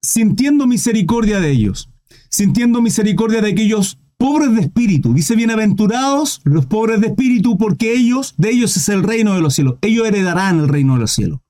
sintiendo 0.00 0.66
misericordia 0.66 1.38
de 1.38 1.50
ellos, 1.50 1.90
sintiendo 2.30 2.80
misericordia 2.80 3.42
de 3.42 3.50
aquellos 3.50 3.98
pobres 4.24 4.54
de 4.54 4.62
espíritu. 4.62 5.12
Dice, 5.12 5.36
bienaventurados 5.36 6.40
los 6.44 6.64
pobres 6.64 6.98
de 7.02 7.08
espíritu, 7.08 7.58
porque 7.58 7.92
ellos, 7.92 8.32
de 8.38 8.52
ellos 8.52 8.74
es 8.74 8.88
el 8.88 9.02
reino 9.02 9.34
de 9.34 9.42
los 9.42 9.52
cielos. 9.52 9.74
Ellos 9.82 10.06
heredarán 10.06 10.60
el 10.60 10.68
reino 10.68 10.94
de 10.94 11.00
los 11.00 11.10
cielos. 11.10 11.40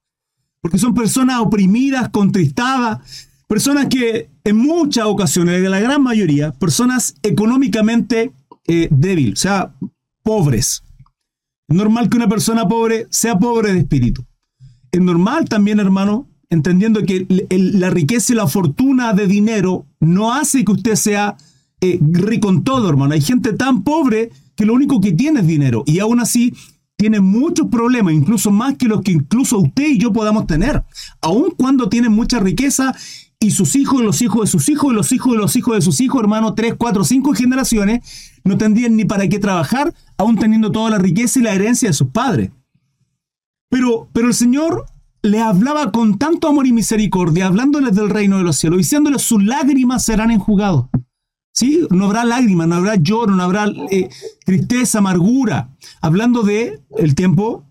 Porque 0.60 0.78
son 0.78 0.92
personas 0.92 1.38
oprimidas, 1.38 2.08
contristadas, 2.08 3.28
personas 3.46 3.87
que 3.87 4.28
en 4.42 4.56
muchas 4.56 5.04
ocasiones, 5.04 5.62
de 5.62 5.68
la 5.68 5.78
gran 5.78 6.02
mayoría, 6.02 6.50
personas 6.50 7.14
económicamente 7.22 8.32
eh, 8.66 8.88
débil, 8.90 9.34
o 9.34 9.37
sea, 9.37 9.72
pobres. 10.24 10.82
Es 11.68 11.76
normal 11.76 12.08
que 12.08 12.16
una 12.16 12.28
persona 12.28 12.66
pobre 12.66 13.06
sea 13.08 13.38
pobre 13.38 13.72
de 13.72 13.78
espíritu. 13.78 14.24
Es 14.90 15.00
normal 15.00 15.48
también, 15.48 15.78
hermano, 15.78 16.26
entendiendo 16.50 17.04
que 17.04 17.24
la 17.50 17.90
riqueza 17.90 18.32
y 18.32 18.37
la 18.37 18.48
fortuna 18.48 19.12
de 19.12 19.28
dinero 19.28 19.87
no 20.00 20.34
hace 20.34 20.64
que 20.64 20.72
usted 20.72 20.96
sea 20.96 21.37
eh, 21.85 22.01
rico 22.01 22.49
en 22.49 22.64
todo, 22.64 22.88
hermano. 22.88 23.14
Hay 23.14 23.20
gente 23.20 23.53
tan 23.53 23.83
pobre 23.83 24.31
que 24.57 24.66
lo 24.66 24.75
único 24.75 25.01
que 25.01 25.12
tiene 25.12 25.40
es 25.40 25.47
dinero 25.47 25.83
y 25.87 25.99
aún 25.99 26.20
así 26.20 26.55
tiene 26.97 27.20
muchos 27.20 27.68
problemas, 27.68 28.14
incluso 28.14 28.51
más 28.51 28.77
que 28.77 28.87
los 28.87 29.03
que 29.03 29.12
incluso 29.12 29.59
usted 29.59 29.88
y 29.88 29.99
yo 29.99 30.12
podamos 30.12 30.47
tener. 30.47 30.85
Aun 31.20 31.51
cuando 31.57 31.88
tienen 31.88 32.12
mucha 32.12 32.38
riqueza 32.38 32.94
y 33.40 33.51
sus 33.51 33.77
hijos 33.77 34.03
los 34.03 34.23
hijos 34.23 34.42
de 34.42 34.47
sus 34.47 34.68
hijos 34.68 34.92
y 34.92 34.97
los 34.97 35.12
hijos 35.12 35.33
de 35.33 35.38
los 35.38 35.57
hijos 35.57 35.75
de 35.75 35.83
sus 35.83 36.01
hijos, 36.01 36.20
hermano, 36.20 36.55
tres, 36.55 36.75
cuatro, 36.79 37.05
cinco 37.05 37.35
generaciones, 37.35 38.33
no 38.44 38.57
tendrían 38.57 38.97
ni 38.97 39.05
para 39.05 39.29
qué 39.29 39.38
trabajar, 39.38 39.92
aún 40.16 40.37
teniendo 40.37 40.73
toda 40.73 40.90
la 40.90 40.99
riqueza 40.99 41.40
y 41.40 41.42
la 41.42 41.55
herencia 41.55 41.88
de 41.88 41.94
sus 41.94 42.09
padres. 42.09 42.51
Pero, 43.68 44.09
pero 44.12 44.29
el 44.29 44.35
Señor 44.35 44.87
le 45.23 45.40
hablaba 45.40 45.90
con 45.90 46.18
tanto 46.18 46.49
amor 46.49 46.66
y 46.66 46.73
misericordia, 46.73 47.47
hablándoles 47.47 47.94
del 47.94 48.11
reino 48.11 48.38
de 48.38 48.44
los 48.44 48.57
cielos, 48.57 48.79
diciéndoles 48.79 49.23
sus 49.23 49.42
lágrimas 49.42 50.05
serán 50.05 50.31
enjugados. 50.31 50.87
¿Sí? 51.55 51.87
No 51.90 52.07
habrá 52.07 52.25
lágrimas, 52.25 52.67
no 52.67 52.75
habrá 52.75 52.97
lloro, 52.97 53.35
no 53.35 53.43
habrá 53.43 53.67
eh, 53.90 54.09
tristeza, 54.45 54.99
amargura. 54.99 55.71
Hablando 56.01 56.43
de 56.43 56.81
el 56.99 57.14
tiempo 57.14 57.64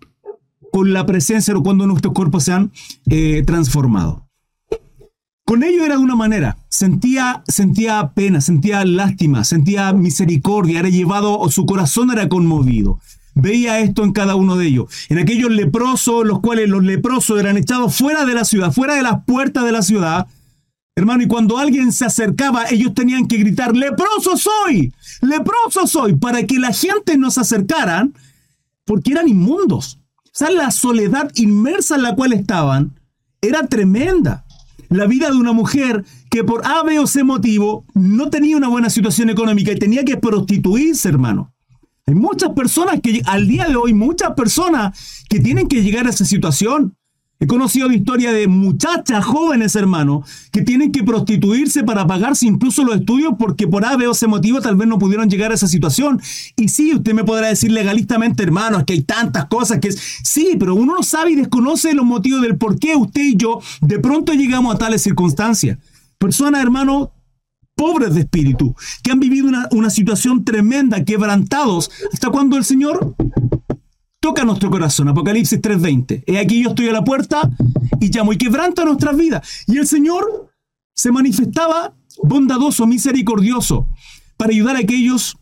con 0.72 0.94
la 0.94 1.04
presencia 1.04 1.54
o 1.54 1.62
cuando 1.62 1.86
nuestros 1.86 2.14
cuerpos 2.14 2.44
se 2.44 2.52
han 2.52 2.72
eh, 3.10 3.42
transformado. 3.46 4.26
Con 5.44 5.62
ello 5.62 5.84
era 5.84 5.98
de 5.98 6.02
una 6.02 6.16
manera, 6.16 6.56
sentía, 6.70 7.44
sentía 7.46 8.12
pena, 8.14 8.40
sentía 8.40 8.82
lástima, 8.86 9.44
sentía 9.44 9.92
misericordia, 9.92 10.80
era 10.80 10.88
llevado, 10.88 11.46
su 11.50 11.66
corazón 11.66 12.10
era 12.10 12.30
conmovido. 12.30 12.98
Veía 13.34 13.80
esto 13.80 14.02
en 14.02 14.12
cada 14.12 14.36
uno 14.36 14.56
de 14.56 14.66
ellos. 14.68 14.86
En 15.10 15.18
aquellos 15.18 15.50
leprosos, 15.50 16.24
los 16.24 16.40
cuales 16.40 16.70
los 16.70 16.82
leprosos 16.82 17.38
eran 17.38 17.58
echados 17.58 17.94
fuera 17.94 18.24
de 18.24 18.32
la 18.32 18.46
ciudad, 18.46 18.72
fuera 18.72 18.94
de 18.94 19.02
las 19.02 19.24
puertas 19.26 19.64
de 19.64 19.72
la 19.72 19.82
ciudad. 19.82 20.26
Hermano, 20.96 21.24
y 21.24 21.26
cuando 21.26 21.58
alguien 21.58 21.92
se 21.92 22.04
acercaba, 22.04 22.66
ellos 22.70 22.94
tenían 22.94 23.26
que 23.26 23.38
gritar, 23.38 23.74
leproso 23.76 24.36
soy, 24.36 24.92
leproso 25.22 25.86
soy, 25.86 26.14
para 26.14 26.44
que 26.44 26.58
la 26.58 26.72
gente 26.72 27.16
nos 27.16 27.36
acercaran, 27.36 28.14
porque 28.84 29.12
eran 29.12 29.28
inmundos. 29.28 29.98
O 30.26 30.30
sea, 30.32 30.50
la 30.50 30.70
soledad 30.70 31.30
inmersa 31.34 31.96
en 31.96 32.02
la 32.02 32.14
cual 32.14 32.32
estaban 32.32 32.98
era 33.40 33.66
tremenda 33.66 34.44
la 34.88 35.06
vida 35.06 35.30
de 35.30 35.36
una 35.36 35.52
mujer 35.52 36.04
que 36.30 36.44
por 36.44 36.66
A, 36.66 36.82
B 36.82 36.98
o 36.98 37.06
C 37.06 37.24
motivo 37.24 37.84
no 37.94 38.30
tenía 38.30 38.56
una 38.56 38.68
buena 38.68 38.90
situación 38.90 39.30
económica 39.30 39.72
y 39.72 39.78
tenía 39.78 40.04
que 40.04 40.16
prostituirse, 40.16 41.08
hermano. 41.08 41.52
Hay 42.06 42.14
muchas 42.14 42.50
personas 42.50 43.00
que 43.00 43.22
al 43.24 43.48
día 43.48 43.66
de 43.66 43.76
hoy, 43.76 43.94
muchas 43.94 44.34
personas 44.34 45.24
que 45.28 45.40
tienen 45.40 45.68
que 45.68 45.82
llegar 45.82 46.06
a 46.06 46.10
esa 46.10 46.24
situación. 46.24 46.96
He 47.40 47.48
conocido 47.48 47.88
la 47.88 47.96
historia 47.96 48.32
de 48.32 48.46
muchachas 48.46 49.24
jóvenes, 49.24 49.74
hermano, 49.74 50.22
que 50.52 50.62
tienen 50.62 50.92
que 50.92 51.02
prostituirse 51.02 51.82
para 51.82 52.06
pagarse 52.06 52.46
incluso 52.46 52.84
los 52.84 52.96
estudios 52.96 53.34
porque 53.38 53.66
por 53.66 53.84
A, 53.84 53.96
B 53.96 54.06
o 54.06 54.14
C 54.14 54.28
motivo 54.28 54.60
tal 54.60 54.76
vez 54.76 54.86
no 54.86 55.00
pudieron 55.00 55.28
llegar 55.28 55.50
a 55.50 55.54
esa 55.54 55.66
situación. 55.66 56.22
Y 56.56 56.68
sí, 56.68 56.94
usted 56.94 57.12
me 57.12 57.24
podrá 57.24 57.48
decir 57.48 57.72
legalistamente, 57.72 58.44
hermano, 58.44 58.78
es 58.78 58.84
que 58.84 58.92
hay 58.92 59.02
tantas 59.02 59.46
cosas 59.46 59.80
que... 59.80 59.90
Sí, 59.90 60.56
pero 60.58 60.76
uno 60.76 60.94
no 60.94 61.02
sabe 61.02 61.32
y 61.32 61.34
desconoce 61.34 61.92
los 61.92 62.06
motivos 62.06 62.40
del 62.40 62.56
por 62.56 62.78
qué 62.78 62.94
usted 62.94 63.22
y 63.22 63.36
yo 63.36 63.60
de 63.80 63.98
pronto 63.98 64.32
llegamos 64.32 64.72
a 64.74 64.78
tales 64.78 65.02
circunstancias. 65.02 65.78
Personas, 66.18 66.62
hermano, 66.62 67.12
pobres 67.74 68.14
de 68.14 68.20
espíritu, 68.20 68.76
que 69.02 69.10
han 69.10 69.18
vivido 69.18 69.48
una, 69.48 69.68
una 69.72 69.90
situación 69.90 70.44
tremenda, 70.44 71.04
quebrantados, 71.04 71.90
hasta 72.12 72.30
cuando 72.30 72.56
el 72.56 72.64
Señor 72.64 73.16
toca 74.24 74.42
nuestro 74.42 74.70
corazón. 74.70 75.08
Apocalipsis 75.08 75.60
3:20. 75.60 76.24
He 76.26 76.38
aquí 76.38 76.62
yo 76.62 76.70
estoy 76.70 76.88
a 76.88 76.92
la 76.92 77.04
puerta 77.04 77.50
y 78.00 78.08
llamo 78.08 78.32
y 78.32 78.38
quebranta 78.38 78.82
nuestras 78.82 79.14
vidas. 79.18 79.46
Y 79.66 79.76
el 79.76 79.86
Señor 79.86 80.50
se 80.94 81.12
manifestaba 81.12 81.94
bondadoso, 82.22 82.86
misericordioso, 82.86 83.86
para 84.38 84.50
ayudar 84.50 84.76
a 84.76 84.78
aquellos 84.78 85.36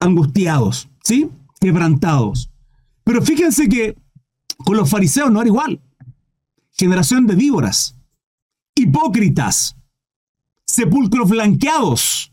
angustiados, 0.00 0.88
¿sí? 1.04 1.28
Quebrantados. 1.60 2.50
Pero 3.04 3.20
fíjense 3.20 3.68
que 3.68 3.94
con 4.64 4.78
los 4.78 4.88
fariseos 4.88 5.30
no 5.30 5.42
era 5.42 5.48
igual. 5.48 5.82
Generación 6.70 7.26
de 7.26 7.34
víboras, 7.34 7.94
hipócritas, 8.74 9.76
sepulcros 10.66 11.28
blanqueados. 11.28 12.32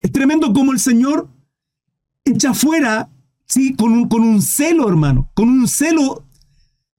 Es 0.00 0.10
tremendo 0.10 0.52
como 0.52 0.72
el 0.72 0.80
Señor 0.80 1.28
echa 2.24 2.54
fuera 2.54 3.08
Sí, 3.48 3.74
con 3.74 3.92
un, 3.92 4.08
con 4.08 4.22
un 4.22 4.42
celo, 4.42 4.88
hermano, 4.88 5.30
con 5.34 5.48
un 5.48 5.66
celo 5.68 6.24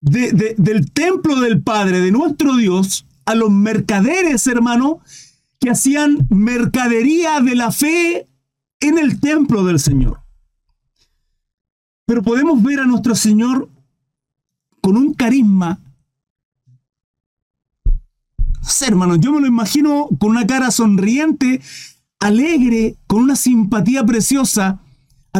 del 0.01 0.91
templo 0.91 1.39
del 1.41 1.61
Padre, 1.61 2.01
de 2.01 2.11
nuestro 2.11 2.55
Dios, 2.55 3.05
a 3.25 3.35
los 3.35 3.51
mercaderes, 3.51 4.47
hermano, 4.47 4.99
que 5.59 5.69
hacían 5.69 6.27
mercadería 6.29 7.39
de 7.41 7.55
la 7.55 7.71
fe 7.71 8.27
en 8.79 8.97
el 8.97 9.19
templo 9.19 9.63
del 9.63 9.79
Señor. 9.79 10.21
Pero 12.05 12.23
podemos 12.23 12.63
ver 12.63 12.79
a 12.79 12.85
nuestro 12.85 13.13
Señor 13.13 13.69
con 14.81 14.97
un 14.97 15.13
carisma. 15.13 15.79
No 18.61 18.87
hermano, 18.87 19.15
yo 19.17 19.31
me 19.33 19.41
lo 19.41 19.47
imagino 19.47 20.07
con 20.19 20.31
una 20.31 20.47
cara 20.47 20.71
sonriente, 20.71 21.61
alegre, 22.19 22.95
con 23.05 23.21
una 23.21 23.35
simpatía 23.35 24.03
preciosa 24.05 24.79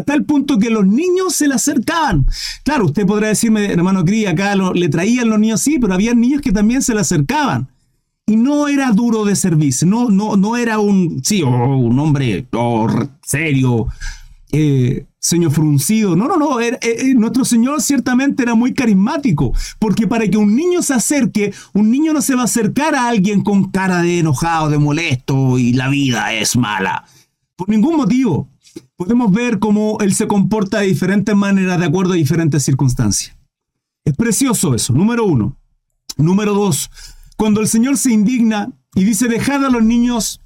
tal 0.03 0.23
punto 0.25 0.57
que 0.59 0.69
los 0.69 0.85
niños 0.85 1.35
se 1.35 1.47
le 1.47 1.55
acercaban. 1.55 2.25
Claro, 2.63 2.85
usted 2.85 3.05
podrá 3.05 3.29
decirme, 3.29 3.65
hermano 3.65 4.03
Cri, 4.05 4.25
acá 4.25 4.55
le 4.55 4.89
traían 4.89 5.29
los 5.29 5.39
niños, 5.39 5.61
sí, 5.61 5.77
pero 5.79 5.93
había 5.93 6.13
niños 6.13 6.41
que 6.41 6.51
también 6.51 6.81
se 6.81 6.93
le 6.93 7.01
acercaban. 7.01 7.69
Y 8.25 8.35
no 8.35 8.67
era 8.67 8.91
duro 8.91 9.25
de 9.25 9.35
servicio, 9.35 9.87
no, 9.87 10.09
no, 10.09 10.37
no 10.37 10.55
era 10.55 10.77
un, 10.77 11.21
sí, 11.23 11.41
un 11.41 11.97
hombre 11.97 12.45
serio, 13.23 13.87
eh, 14.51 15.05
señor 15.19 15.51
fruncido. 15.51 16.15
No, 16.15 16.27
no, 16.27 16.37
no. 16.37 16.59
Eh, 16.59 16.77
eh, 16.81 17.13
nuestro 17.15 17.45
Señor 17.45 17.81
ciertamente 17.81 18.43
era 18.43 18.55
muy 18.55 18.73
carismático, 18.73 19.53
porque 19.79 20.07
para 20.07 20.27
que 20.27 20.37
un 20.37 20.55
niño 20.55 20.81
se 20.81 20.93
acerque, 20.93 21.53
un 21.73 21.91
niño 21.91 22.13
no 22.13 22.21
se 22.21 22.35
va 22.35 22.41
a 22.41 22.45
acercar 22.45 22.95
a 22.95 23.07
alguien 23.07 23.41
con 23.41 23.71
cara 23.71 24.01
de 24.01 24.19
enojado, 24.19 24.69
de 24.69 24.77
molesto 24.77 25.57
y 25.57 25.73
la 25.73 25.89
vida 25.89 26.33
es 26.33 26.55
mala. 26.55 27.05
Por 27.55 27.69
ningún 27.69 27.97
motivo 27.97 28.47
podemos 28.95 29.31
ver 29.31 29.59
cómo 29.59 29.97
Él 30.01 30.13
se 30.13 30.27
comporta 30.27 30.79
de 30.79 30.87
diferentes 30.87 31.35
maneras 31.35 31.79
de 31.79 31.85
acuerdo 31.85 32.13
a 32.13 32.17
diferentes 32.17 32.63
circunstancias. 32.63 33.35
Es 34.05 34.15
precioso 34.15 34.75
eso, 34.75 34.93
número 34.93 35.25
uno. 35.25 35.55
Número 36.17 36.53
dos, 36.53 36.89
cuando 37.37 37.61
el 37.61 37.67
Señor 37.67 37.97
se 37.97 38.11
indigna 38.11 38.71
y 38.95 39.03
dice, 39.03 39.27
dejad 39.27 39.63
a 39.63 39.69
los 39.69 39.83
niños 39.83 40.41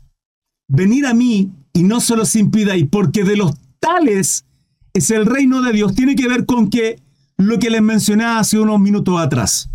venir 0.67 1.06
a 1.06 1.13
mí 1.13 1.52
y 1.74 1.84
no 1.84 2.00
se 2.00 2.15
los 2.15 2.36
impidáis, 2.36 2.88
porque 2.89 3.24
de 3.24 3.38
los 3.38 3.56
tales 3.80 4.46
es 4.93 5.10
el 5.10 5.26
reino 5.26 5.62
de 5.62 5.74
Dios, 5.74 5.96
tiene 5.96 6.15
que 6.15 6.28
ver 6.28 6.46
con 6.46 6.69
que 6.69 7.02
lo 7.38 7.58
que 7.58 7.69
les 7.69 7.82
mencioné 7.82 8.26
hace 8.26 8.60
unos 8.60 8.80
minutos 8.80 9.19
atrás. 9.19 9.69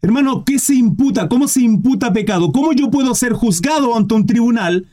Hermano, 0.00 0.44
¿qué 0.44 0.58
se 0.58 0.74
imputa? 0.74 1.28
¿Cómo 1.28 1.48
se 1.48 1.62
imputa 1.62 2.12
pecado? 2.12 2.52
¿Cómo 2.52 2.72
yo 2.72 2.90
puedo 2.90 3.14
ser 3.14 3.32
juzgado 3.32 3.96
ante 3.96 4.14
un 4.14 4.26
tribunal 4.26 4.86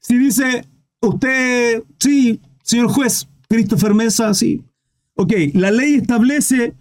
si 0.00 0.16
dice, 0.16 0.68
usted, 1.00 1.82
sí, 1.98 2.40
Señor 2.68 2.88
juez, 2.88 3.26
Christopher 3.48 3.94
Mesa, 3.94 4.34
sí. 4.34 4.62
Ok, 5.14 5.32
la 5.54 5.70
ley 5.70 5.94
establece 5.94 6.74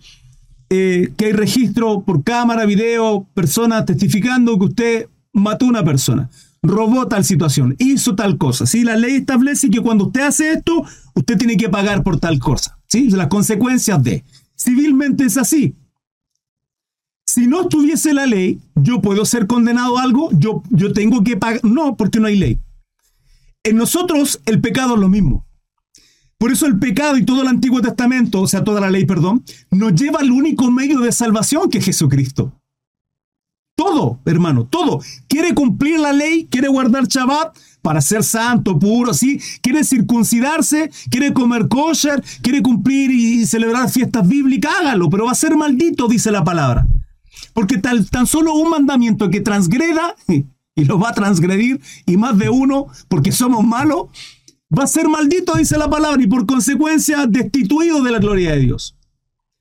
eh, 0.70 1.14
que 1.16 1.28
hay 1.28 1.32
registro 1.32 2.02
por 2.02 2.26
cámara, 2.26 2.66
video, 2.66 3.26
personas 3.34 3.86
testificando 3.86 4.60
que 4.60 4.66
usted 4.66 5.10
mató 5.32 5.66
a 5.66 5.70
una 5.70 5.86
persona, 5.86 6.30
robó 6.62 7.08
tal 7.08 7.24
situación, 7.24 7.78
hizo 7.80 8.16
tal 8.16 8.38
cosa. 8.38 8.66
¿sí? 8.66 8.84
La 8.84 8.98
ley 8.98 9.16
establece 9.16 9.70
que 9.70 9.80
cuando 9.80 10.08
usted 10.08 10.24
hace 10.24 10.52
esto, 10.52 10.84
usted 11.16 11.38
tiene 11.38 11.56
que 11.56 11.70
pagar 11.70 12.04
por 12.04 12.20
tal 12.20 12.38
cosa. 12.38 12.78
¿sí? 12.88 13.10
Las 13.10 13.28
consecuencias 13.28 14.04
de. 14.04 14.26
Civilmente 14.58 15.24
es 15.24 15.38
así. 15.38 15.74
Si 17.26 17.48
no 17.48 17.62
estuviese 17.62 18.14
la 18.14 18.26
ley, 18.26 18.60
yo 18.76 19.00
puedo 19.00 19.24
ser 19.24 19.48
condenado 19.48 19.98
a 19.98 20.04
algo, 20.04 20.32
yo, 20.34 20.64
yo 20.70 20.92
tengo 20.92 21.24
que 21.24 21.38
pagar. 21.38 21.64
No, 21.64 21.96
porque 21.96 22.20
no 22.20 22.28
hay 22.28 22.36
ley. 22.36 22.60
En 23.64 23.78
nosotros 23.78 24.42
el 24.46 24.60
pecado 24.60 24.96
es 24.96 25.00
lo 25.00 25.08
mismo. 25.08 25.47
Por 26.38 26.52
eso 26.52 26.68
el 26.68 26.78
pecado 26.78 27.18
y 27.18 27.26
todo 27.26 27.42
el 27.42 27.48
Antiguo 27.48 27.82
Testamento, 27.82 28.42
o 28.42 28.48
sea, 28.48 28.64
toda 28.64 28.80
la 28.80 28.92
ley, 28.92 29.06
perdón, 29.06 29.44
nos 29.72 29.94
lleva 29.96 30.20
al 30.20 30.32
único 30.32 30.70
medio 30.70 31.00
de 31.00 31.12
salvación 31.12 31.70
que 31.70 31.80
es 31.80 31.86
Jesucristo. 31.86 32.54
Todo, 33.76 34.20
hermano, 34.26 34.66
todo. 34.66 35.02
Quiere 35.28 35.54
cumplir 35.54 36.00
la 36.00 36.12
ley, 36.14 36.48
quiere 36.50 36.68
guardar 36.68 37.08
Shabbat 37.08 37.56
para 37.82 38.02
ser 38.02 38.24
santo, 38.24 38.78
puro, 38.78 39.14
¿sí? 39.14 39.40
Quiere 39.62 39.84
circuncidarse, 39.84 40.92
quiere 41.10 41.34
comer 41.34 41.68
kosher, 41.68 42.24
quiere 42.42 42.62
cumplir 42.62 43.12
y 43.12 43.46
celebrar 43.46 43.90
fiestas 43.90 44.28
bíblicas, 44.28 44.74
hágalo, 44.80 45.10
pero 45.10 45.26
va 45.26 45.32
a 45.32 45.36
ser 45.36 45.56
maldito, 45.56 46.08
dice 46.08 46.32
la 46.32 46.44
palabra. 46.44 46.88
Porque 47.54 47.78
tal, 47.78 48.10
tan 48.10 48.28
solo 48.28 48.56
un 48.56 48.72
mandamiento 48.72 49.30
que 49.30 49.42
transgreda, 49.42 50.16
y 50.76 50.86
lo 50.86 51.00
va 51.00 51.10
a 51.10 51.14
transgredir, 51.14 51.80
y 52.06 52.18
más 52.18 52.38
de 52.38 52.50
uno, 52.50 52.88
porque 53.08 53.32
somos 53.32 53.64
malos, 53.64 54.08
va 54.76 54.84
a 54.84 54.88
ser 54.88 55.08
maldito, 55.08 55.56
dice 55.56 55.78
la 55.78 55.90
palabra, 55.90 56.22
y 56.22 56.28
por 56.28 56.46
consecuencia 56.46 57.26
destituido 57.28 58.04
de 58.04 58.12
la 58.12 58.20
gloria 58.20 58.52
de 58.52 58.60
Dios. 58.60 58.96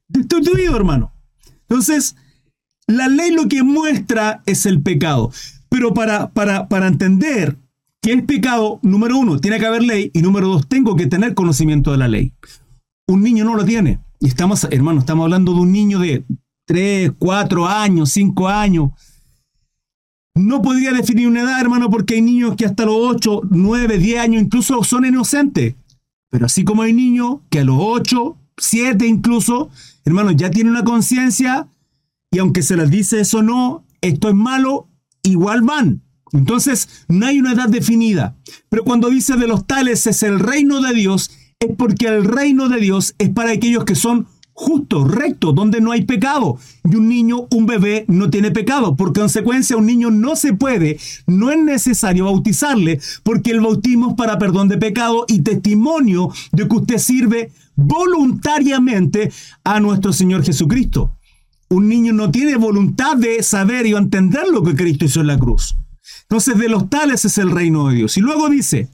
Destituido, 0.09 0.77
hermano. 0.77 1.13
Entonces, 1.69 2.17
la 2.87 3.09
ley 3.09 3.33
lo 3.33 3.49
que 3.49 3.63
muestra 3.63 4.43
es 4.47 4.67
el 4.67 4.83
pecado. 4.83 5.33
Pero 5.69 5.95
para, 5.95 6.31
para, 6.31 6.69
para 6.69 6.87
entender 6.87 7.57
que 8.01 8.13
es 8.13 8.23
pecado, 8.23 8.79
número 8.83 9.19
uno, 9.19 9.41
tiene 9.41 9.59
que 9.59 9.67
haber 9.67 9.83
ley, 9.83 10.11
y 10.15 10.23
número 10.23 10.49
dos, 10.49 10.69
tengo 10.69 10.95
que 10.97 11.07
tener 11.07 11.35
conocimiento 11.35 11.91
de 11.91 11.99
la 11.99 12.09
ley. 12.09 12.33
Un 13.09 13.23
niño 13.23 13.45
no 13.45 13.57
lo 13.57 13.65
tiene. 13.65 14.01
Y 14.21 14.29
estamos, 14.29 14.67
hermano, 14.71 15.01
estamos 15.01 15.25
hablando 15.25 15.53
de 15.53 15.61
un 15.61 15.73
niño 15.73 15.99
de 15.99 16.25
3, 16.67 17.13
4 17.19 17.67
años, 17.67 18.11
5 18.11 18.49
años. 18.49 18.91
No 20.37 20.61
podría 20.61 20.93
definir 20.93 21.29
una 21.29 21.41
edad, 21.41 21.61
hermano, 21.61 21.89
porque 21.89 22.15
hay 22.15 22.23
niños 22.23 22.57
que 22.57 22.67
hasta 22.67 22.85
los 22.85 22.97
8, 22.99 23.43
9, 23.51 23.99
10 23.99 24.21
años 24.21 24.43
incluso 24.43 24.85
son 24.85 25.07
inocentes. 25.07 25.75
Pero 26.31 26.45
así 26.45 26.63
como 26.63 26.83
hay 26.83 26.93
niños 26.93 27.39
que 27.49 27.61
a 27.61 27.65
los 27.65 27.79
8, 27.81 28.37
7 28.59 29.07
incluso, 29.07 29.71
hermano, 30.05 30.33
ya 30.33 30.51
tienen 30.51 30.73
una 30.73 30.85
conciencia 30.85 31.69
y 32.31 32.39
aunque 32.39 32.63
se 32.63 32.77
les 32.77 32.91
dice 32.91 33.21
eso 33.21 33.43
no, 33.43 33.87
esto 34.03 34.29
es 34.29 34.35
malo, 34.35 34.91
igual 35.23 35.63
van. 35.63 36.03
Entonces, 36.33 37.07
no 37.09 37.25
hay 37.27 37.39
una 37.39 37.53
edad 37.53 37.71
definida. 37.71 38.37
Pero 38.69 38.85
cuando 38.85 39.09
dice 39.09 39.37
de 39.37 39.47
los 39.47 39.67
tales 39.67 40.07
es 40.07 40.23
el 40.23 40.39
reino 40.39 40.83
de 40.83 40.93
Dios, 40.93 41.31
es 41.61 41.75
porque 41.79 42.09
el 42.09 42.25
reino 42.25 42.69
de 42.69 42.79
Dios 42.79 43.15
es 43.17 43.31
para 43.31 43.53
aquellos 43.53 43.87
que 43.87 43.95
son 43.95 44.27
justos, 44.57 45.09
rectos, 45.11 45.55
donde 45.55 45.81
no 45.83 45.93
hay 45.93 46.05
pecado. 46.07 46.59
Y 46.91 46.97
un 46.97 47.09
niño, 47.09 47.47
un 47.51 47.67
bebé, 47.67 48.07
no 48.09 48.31
tiene 48.31 48.51
pecado. 48.51 48.97
Por 48.97 49.13
consecuencia, 49.13 49.77
un 49.77 49.87
niño 49.87 50.11
no 50.11 50.35
se 50.35 50.55
puede, 50.55 50.99
no 51.27 51.51
es 51.51 51.63
necesario 51.63 52.25
bautizarle, 52.25 52.99
porque 53.23 53.51
el 53.51 53.61
bautismo 53.61 54.11
es 54.11 54.15
para 54.15 54.39
perdón 54.39 54.69
de 54.69 54.79
pecado 54.79 55.27
y 55.29 55.43
testimonio 55.43 56.31
de 56.53 56.67
que 56.67 56.77
usted 56.77 56.99
sirve 56.99 57.53
voluntariamente 57.77 59.31
a 59.63 59.79
nuestro 59.79 60.13
Señor 60.13 60.43
Jesucristo. 60.43 61.13
Un 61.69 61.89
niño 61.89 62.15
no 62.15 62.31
tiene 62.31 62.57
voluntad 62.57 63.17
de 63.17 63.43
saber 63.43 63.87
y 63.87 63.93
entender 63.93 64.45
lo 64.51 64.63
que 64.63 64.75
Cristo 64.75 65.05
hizo 65.05 65.21
en 65.21 65.27
la 65.27 65.39
cruz. 65.39 65.77
Entonces, 66.23 66.57
de 66.57 66.69
los 66.69 66.89
tales 66.89 67.25
es 67.25 67.37
el 67.39 67.51
reino 67.51 67.89
de 67.89 67.97
Dios. 67.97 68.17
Y 68.17 68.21
luego 68.21 68.49
dice, 68.49 68.89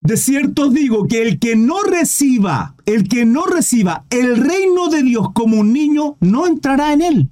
de 0.00 0.16
cierto 0.16 0.70
digo 0.70 1.06
que 1.06 1.22
el 1.22 1.38
que 1.38 1.56
no 1.56 1.82
reciba, 1.82 2.74
el 2.86 3.08
que 3.08 3.26
no 3.26 3.46
reciba 3.46 4.06
el 4.10 4.36
reino 4.36 4.88
de 4.88 5.02
Dios 5.02 5.28
como 5.34 5.60
un 5.60 5.72
niño, 5.72 6.16
no 6.20 6.46
entrará 6.46 6.92
en 6.92 7.02
él. 7.02 7.30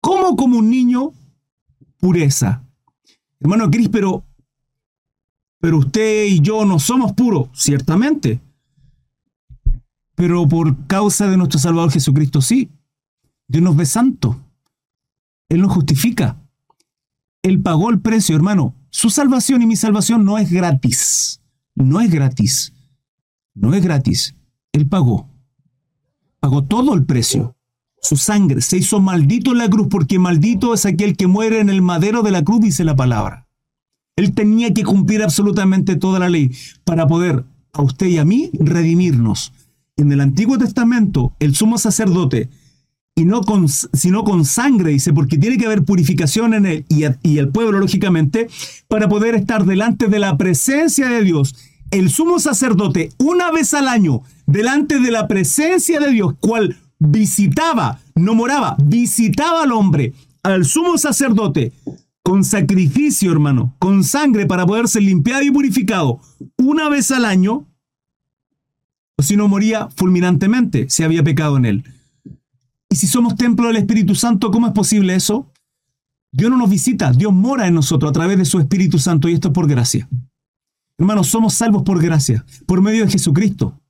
¿Cómo 0.00 0.36
como 0.36 0.58
un 0.58 0.70
niño? 0.70 1.12
Pureza. 1.98 2.62
Hermano 3.40 3.70
Cris, 3.70 3.88
pero, 3.88 4.24
pero 5.60 5.78
usted 5.78 6.24
y 6.24 6.40
yo 6.40 6.64
no 6.64 6.78
somos 6.78 7.12
puros, 7.12 7.48
ciertamente. 7.52 8.40
Pero 10.14 10.48
por 10.48 10.86
causa 10.86 11.26
de 11.28 11.36
nuestro 11.36 11.58
Salvador 11.58 11.90
Jesucristo 11.90 12.40
sí. 12.40 12.70
Dios 13.46 13.62
nos 13.62 13.76
ve 13.76 13.84
santo. 13.84 14.40
Él 15.48 15.60
nos 15.60 15.72
justifica. 15.72 16.40
Él 17.42 17.60
pagó 17.60 17.90
el 17.90 18.00
precio, 18.00 18.36
hermano. 18.36 18.74
Su 18.96 19.10
salvación 19.10 19.60
y 19.60 19.66
mi 19.66 19.74
salvación 19.74 20.24
no 20.24 20.38
es 20.38 20.52
gratis. 20.52 21.40
No 21.74 22.00
es 22.00 22.12
gratis. 22.12 22.72
No 23.52 23.74
es 23.74 23.82
gratis. 23.82 24.36
Él 24.70 24.88
pagó. 24.88 25.28
Pagó 26.38 26.62
todo 26.62 26.94
el 26.94 27.04
precio. 27.04 27.56
Su 28.00 28.16
sangre 28.16 28.60
se 28.60 28.76
hizo 28.76 29.00
maldito 29.00 29.50
en 29.50 29.58
la 29.58 29.68
cruz 29.68 29.88
porque 29.90 30.20
maldito 30.20 30.72
es 30.72 30.86
aquel 30.86 31.16
que 31.16 31.26
muere 31.26 31.58
en 31.58 31.70
el 31.70 31.82
madero 31.82 32.22
de 32.22 32.30
la 32.30 32.44
cruz, 32.44 32.60
dice 32.60 32.84
la 32.84 32.94
palabra. 32.94 33.48
Él 34.14 34.32
tenía 34.32 34.72
que 34.72 34.84
cumplir 34.84 35.24
absolutamente 35.24 35.96
toda 35.96 36.20
la 36.20 36.28
ley 36.28 36.52
para 36.84 37.08
poder 37.08 37.44
a 37.72 37.82
usted 37.82 38.06
y 38.06 38.18
a 38.18 38.24
mí 38.24 38.52
redimirnos. 38.54 39.52
En 39.96 40.12
el 40.12 40.20
Antiguo 40.20 40.56
Testamento, 40.56 41.34
el 41.40 41.56
sumo 41.56 41.78
sacerdote 41.78 42.48
y 43.16 43.24
no 43.24 43.42
con, 43.42 43.68
sino 43.68 44.24
con 44.24 44.44
sangre, 44.44 44.90
dice, 44.90 45.12
porque 45.12 45.38
tiene 45.38 45.56
que 45.56 45.66
haber 45.66 45.84
purificación 45.84 46.54
en 46.54 46.66
él 46.66 46.84
y, 46.88 47.04
y 47.22 47.38
el 47.38 47.48
pueblo, 47.48 47.78
lógicamente, 47.78 48.48
para 48.88 49.08
poder 49.08 49.34
estar 49.34 49.64
delante 49.64 50.08
de 50.08 50.18
la 50.18 50.36
presencia 50.36 51.08
de 51.08 51.22
Dios. 51.22 51.54
El 51.90 52.10
sumo 52.10 52.40
sacerdote, 52.40 53.10
una 53.18 53.52
vez 53.52 53.72
al 53.72 53.86
año, 53.86 54.22
delante 54.46 54.98
de 54.98 55.10
la 55.12 55.28
presencia 55.28 56.00
de 56.00 56.10
Dios, 56.10 56.34
cual 56.40 56.76
visitaba, 56.98 58.00
no 58.16 58.34
moraba, 58.34 58.76
visitaba 58.82 59.62
al 59.62 59.72
hombre, 59.72 60.12
al 60.42 60.64
sumo 60.64 60.98
sacerdote, 60.98 61.72
con 62.24 62.42
sacrificio, 62.42 63.30
hermano, 63.30 63.74
con 63.78 64.02
sangre 64.02 64.46
para 64.46 64.66
poder 64.66 64.88
ser 64.88 65.02
limpiado 65.02 65.42
y 65.42 65.50
purificado, 65.50 66.20
una 66.56 66.88
vez 66.88 67.10
al 67.10 67.26
año, 67.26 67.66
o 69.16 69.22
si 69.22 69.36
no 69.36 69.46
moría 69.46 69.88
fulminantemente 69.94 70.86
si 70.88 71.04
había 71.04 71.22
pecado 71.22 71.58
en 71.58 71.66
él. 71.66 71.84
Y 72.94 72.96
si 72.96 73.08
somos 73.08 73.34
templo 73.34 73.66
del 73.66 73.78
Espíritu 73.78 74.14
Santo, 74.14 74.52
¿cómo 74.52 74.68
es 74.68 74.72
posible 74.72 75.16
eso? 75.16 75.50
Dios 76.30 76.48
no 76.48 76.56
nos 76.56 76.70
visita, 76.70 77.10
Dios 77.10 77.32
mora 77.32 77.66
en 77.66 77.74
nosotros 77.74 78.08
a 78.08 78.12
través 78.12 78.38
de 78.38 78.44
su 78.44 78.60
Espíritu 78.60 79.00
Santo 79.00 79.28
y 79.28 79.32
esto 79.32 79.48
es 79.48 79.52
por 79.52 79.66
gracia. 79.66 80.08
Hermanos, 80.96 81.26
somos 81.26 81.54
salvos 81.54 81.82
por 81.82 82.00
gracia, 82.00 82.46
por 82.66 82.82
medio 82.82 83.04
de 83.04 83.10
Jesucristo. 83.10 83.80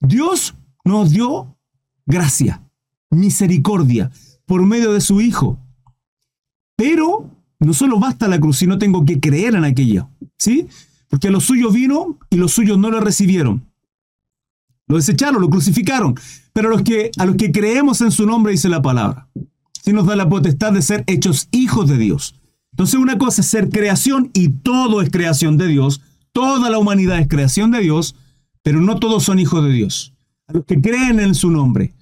Dios 0.00 0.56
nos 0.84 1.10
dio 1.10 1.56
gracia, 2.04 2.68
misericordia, 3.10 4.10
por 4.44 4.66
medio 4.66 4.92
de 4.92 5.00
su 5.00 5.20
Hijo. 5.20 5.60
Pero 6.74 7.30
no 7.60 7.72
solo 7.72 8.00
basta 8.00 8.26
la 8.26 8.40
cruz, 8.40 8.58
sino 8.58 8.76
tengo 8.76 9.04
que 9.04 9.20
creer 9.20 9.54
en 9.54 9.62
aquello. 9.62 10.08
¿Sí? 10.36 10.66
Porque 11.08 11.30
los 11.30 11.44
suyos 11.44 11.72
vino 11.72 12.18
y 12.28 12.38
los 12.38 12.52
suyos 12.52 12.76
no 12.76 12.90
lo 12.90 12.98
recibieron. 12.98 13.71
Lo 14.92 14.98
desecharon, 14.98 15.40
lo 15.40 15.48
crucificaron. 15.48 16.14
Pero 16.52 16.68
a 16.68 17.24
los 17.24 17.36
que, 17.36 17.50
creemos 17.50 18.02
en 18.02 18.10
su 18.10 18.26
nombre, 18.26 18.52
dice 18.52 18.68
la 18.68 18.82
palabra, 18.82 19.26
sí 19.82 19.94
nos 19.94 20.06
da 20.06 20.16
la 20.16 20.28
potestad 20.28 20.74
de 20.74 20.82
ser 20.82 21.02
hechos 21.06 21.48
hijos 21.50 21.88
de 21.88 21.96
Dios. 21.96 22.34
Entonces 22.72 23.00
una 23.00 23.16
cosa 23.16 23.40
es 23.40 23.46
ser 23.46 23.70
creación 23.70 24.30
y 24.34 24.50
todo 24.50 25.00
es 25.00 25.08
creación 25.08 25.56
de 25.56 25.66
Dios. 25.66 26.02
Toda 26.32 26.68
la 26.68 26.76
humanidad 26.76 27.18
es 27.20 27.26
creación 27.26 27.70
de 27.70 27.80
Dios, 27.80 28.16
pero 28.62 28.82
no 28.82 28.98
todos 28.98 29.24
son 29.24 29.38
hijos 29.38 29.64
de 29.64 29.70
Dios. 29.70 30.12
A 30.46 30.52
los 30.52 30.66
que 30.66 30.78
creen 30.78 31.20
en 31.20 31.34
su 31.34 31.50
nombre. 31.50 31.94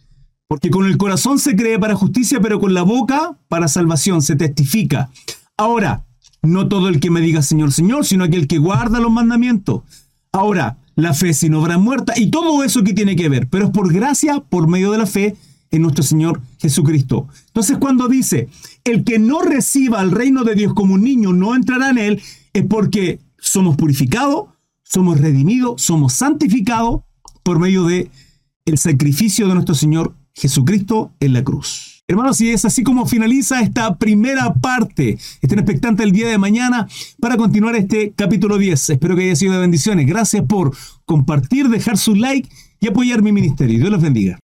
Porque 0.48 0.70
con 0.70 0.86
el 0.86 0.96
corazón 0.96 1.38
se 1.38 1.54
cree 1.54 1.78
para 1.78 1.94
justicia, 1.94 2.40
pero 2.40 2.58
con 2.58 2.74
la 2.74 2.82
boca 2.82 3.38
para 3.46 3.68
salvación, 3.68 4.20
se 4.20 4.34
testifica. 4.34 5.10
Ahora, 5.56 6.06
no 6.42 6.66
todo 6.66 6.88
el 6.88 6.98
que 6.98 7.10
me 7.10 7.20
diga 7.20 7.40
Señor, 7.40 7.70
Señor, 7.70 8.04
sino 8.04 8.24
aquel 8.24 8.48
que 8.48 8.58
guarda 8.58 8.98
los 8.98 9.12
mandamientos. 9.12 9.82
Ahora, 10.32 10.79
la 11.02 11.14
fe 11.14 11.32
sin 11.34 11.54
obra 11.54 11.78
muerta 11.78 12.14
y 12.16 12.30
todo 12.30 12.62
eso 12.62 12.82
que 12.82 12.94
tiene 12.94 13.16
que 13.16 13.28
ver, 13.28 13.48
pero 13.48 13.66
es 13.66 13.70
por 13.70 13.92
gracia, 13.92 14.40
por 14.40 14.68
medio 14.68 14.90
de 14.92 14.98
la 14.98 15.06
fe 15.06 15.36
en 15.70 15.82
nuestro 15.82 16.02
Señor 16.02 16.40
Jesucristo. 16.58 17.28
Entonces 17.46 17.78
cuando 17.78 18.08
dice, 18.08 18.48
el 18.84 19.04
que 19.04 19.18
no 19.18 19.40
reciba 19.40 20.02
el 20.02 20.10
reino 20.10 20.44
de 20.44 20.54
Dios 20.54 20.74
como 20.74 20.94
un 20.94 21.02
niño 21.02 21.32
no 21.32 21.54
entrará 21.54 21.90
en 21.90 21.98
él, 21.98 22.22
es 22.52 22.64
porque 22.66 23.20
somos 23.38 23.76
purificados, 23.76 24.48
somos 24.82 25.20
redimidos, 25.20 25.82
somos 25.82 26.12
santificados 26.12 27.02
por 27.42 27.58
medio 27.58 27.84
de 27.84 28.10
el 28.64 28.78
sacrificio 28.78 29.48
de 29.48 29.54
nuestro 29.54 29.74
Señor 29.74 30.14
Jesucristo 30.34 31.12
en 31.20 31.32
la 31.32 31.44
cruz. 31.44 31.89
Hermanos, 32.10 32.40
y 32.40 32.50
es 32.50 32.64
así 32.64 32.82
como 32.82 33.06
finaliza 33.06 33.60
esta 33.60 33.94
primera 33.94 34.52
parte. 34.54 35.16
Estén 35.40 35.60
expectantes 35.60 36.04
el 36.04 36.10
día 36.10 36.26
de 36.26 36.38
mañana 36.38 36.88
para 37.20 37.36
continuar 37.36 37.76
este 37.76 38.12
capítulo 38.16 38.58
10. 38.58 38.90
Espero 38.90 39.14
que 39.14 39.22
haya 39.22 39.36
sido 39.36 39.52
de 39.52 39.60
bendiciones. 39.60 40.08
Gracias 40.08 40.44
por 40.44 40.76
compartir, 41.04 41.68
dejar 41.68 41.96
su 41.98 42.16
like 42.16 42.48
y 42.80 42.88
apoyar 42.88 43.22
mi 43.22 43.30
ministerio. 43.30 43.78
Dios 43.78 43.90
los 43.90 44.02
bendiga. 44.02 44.40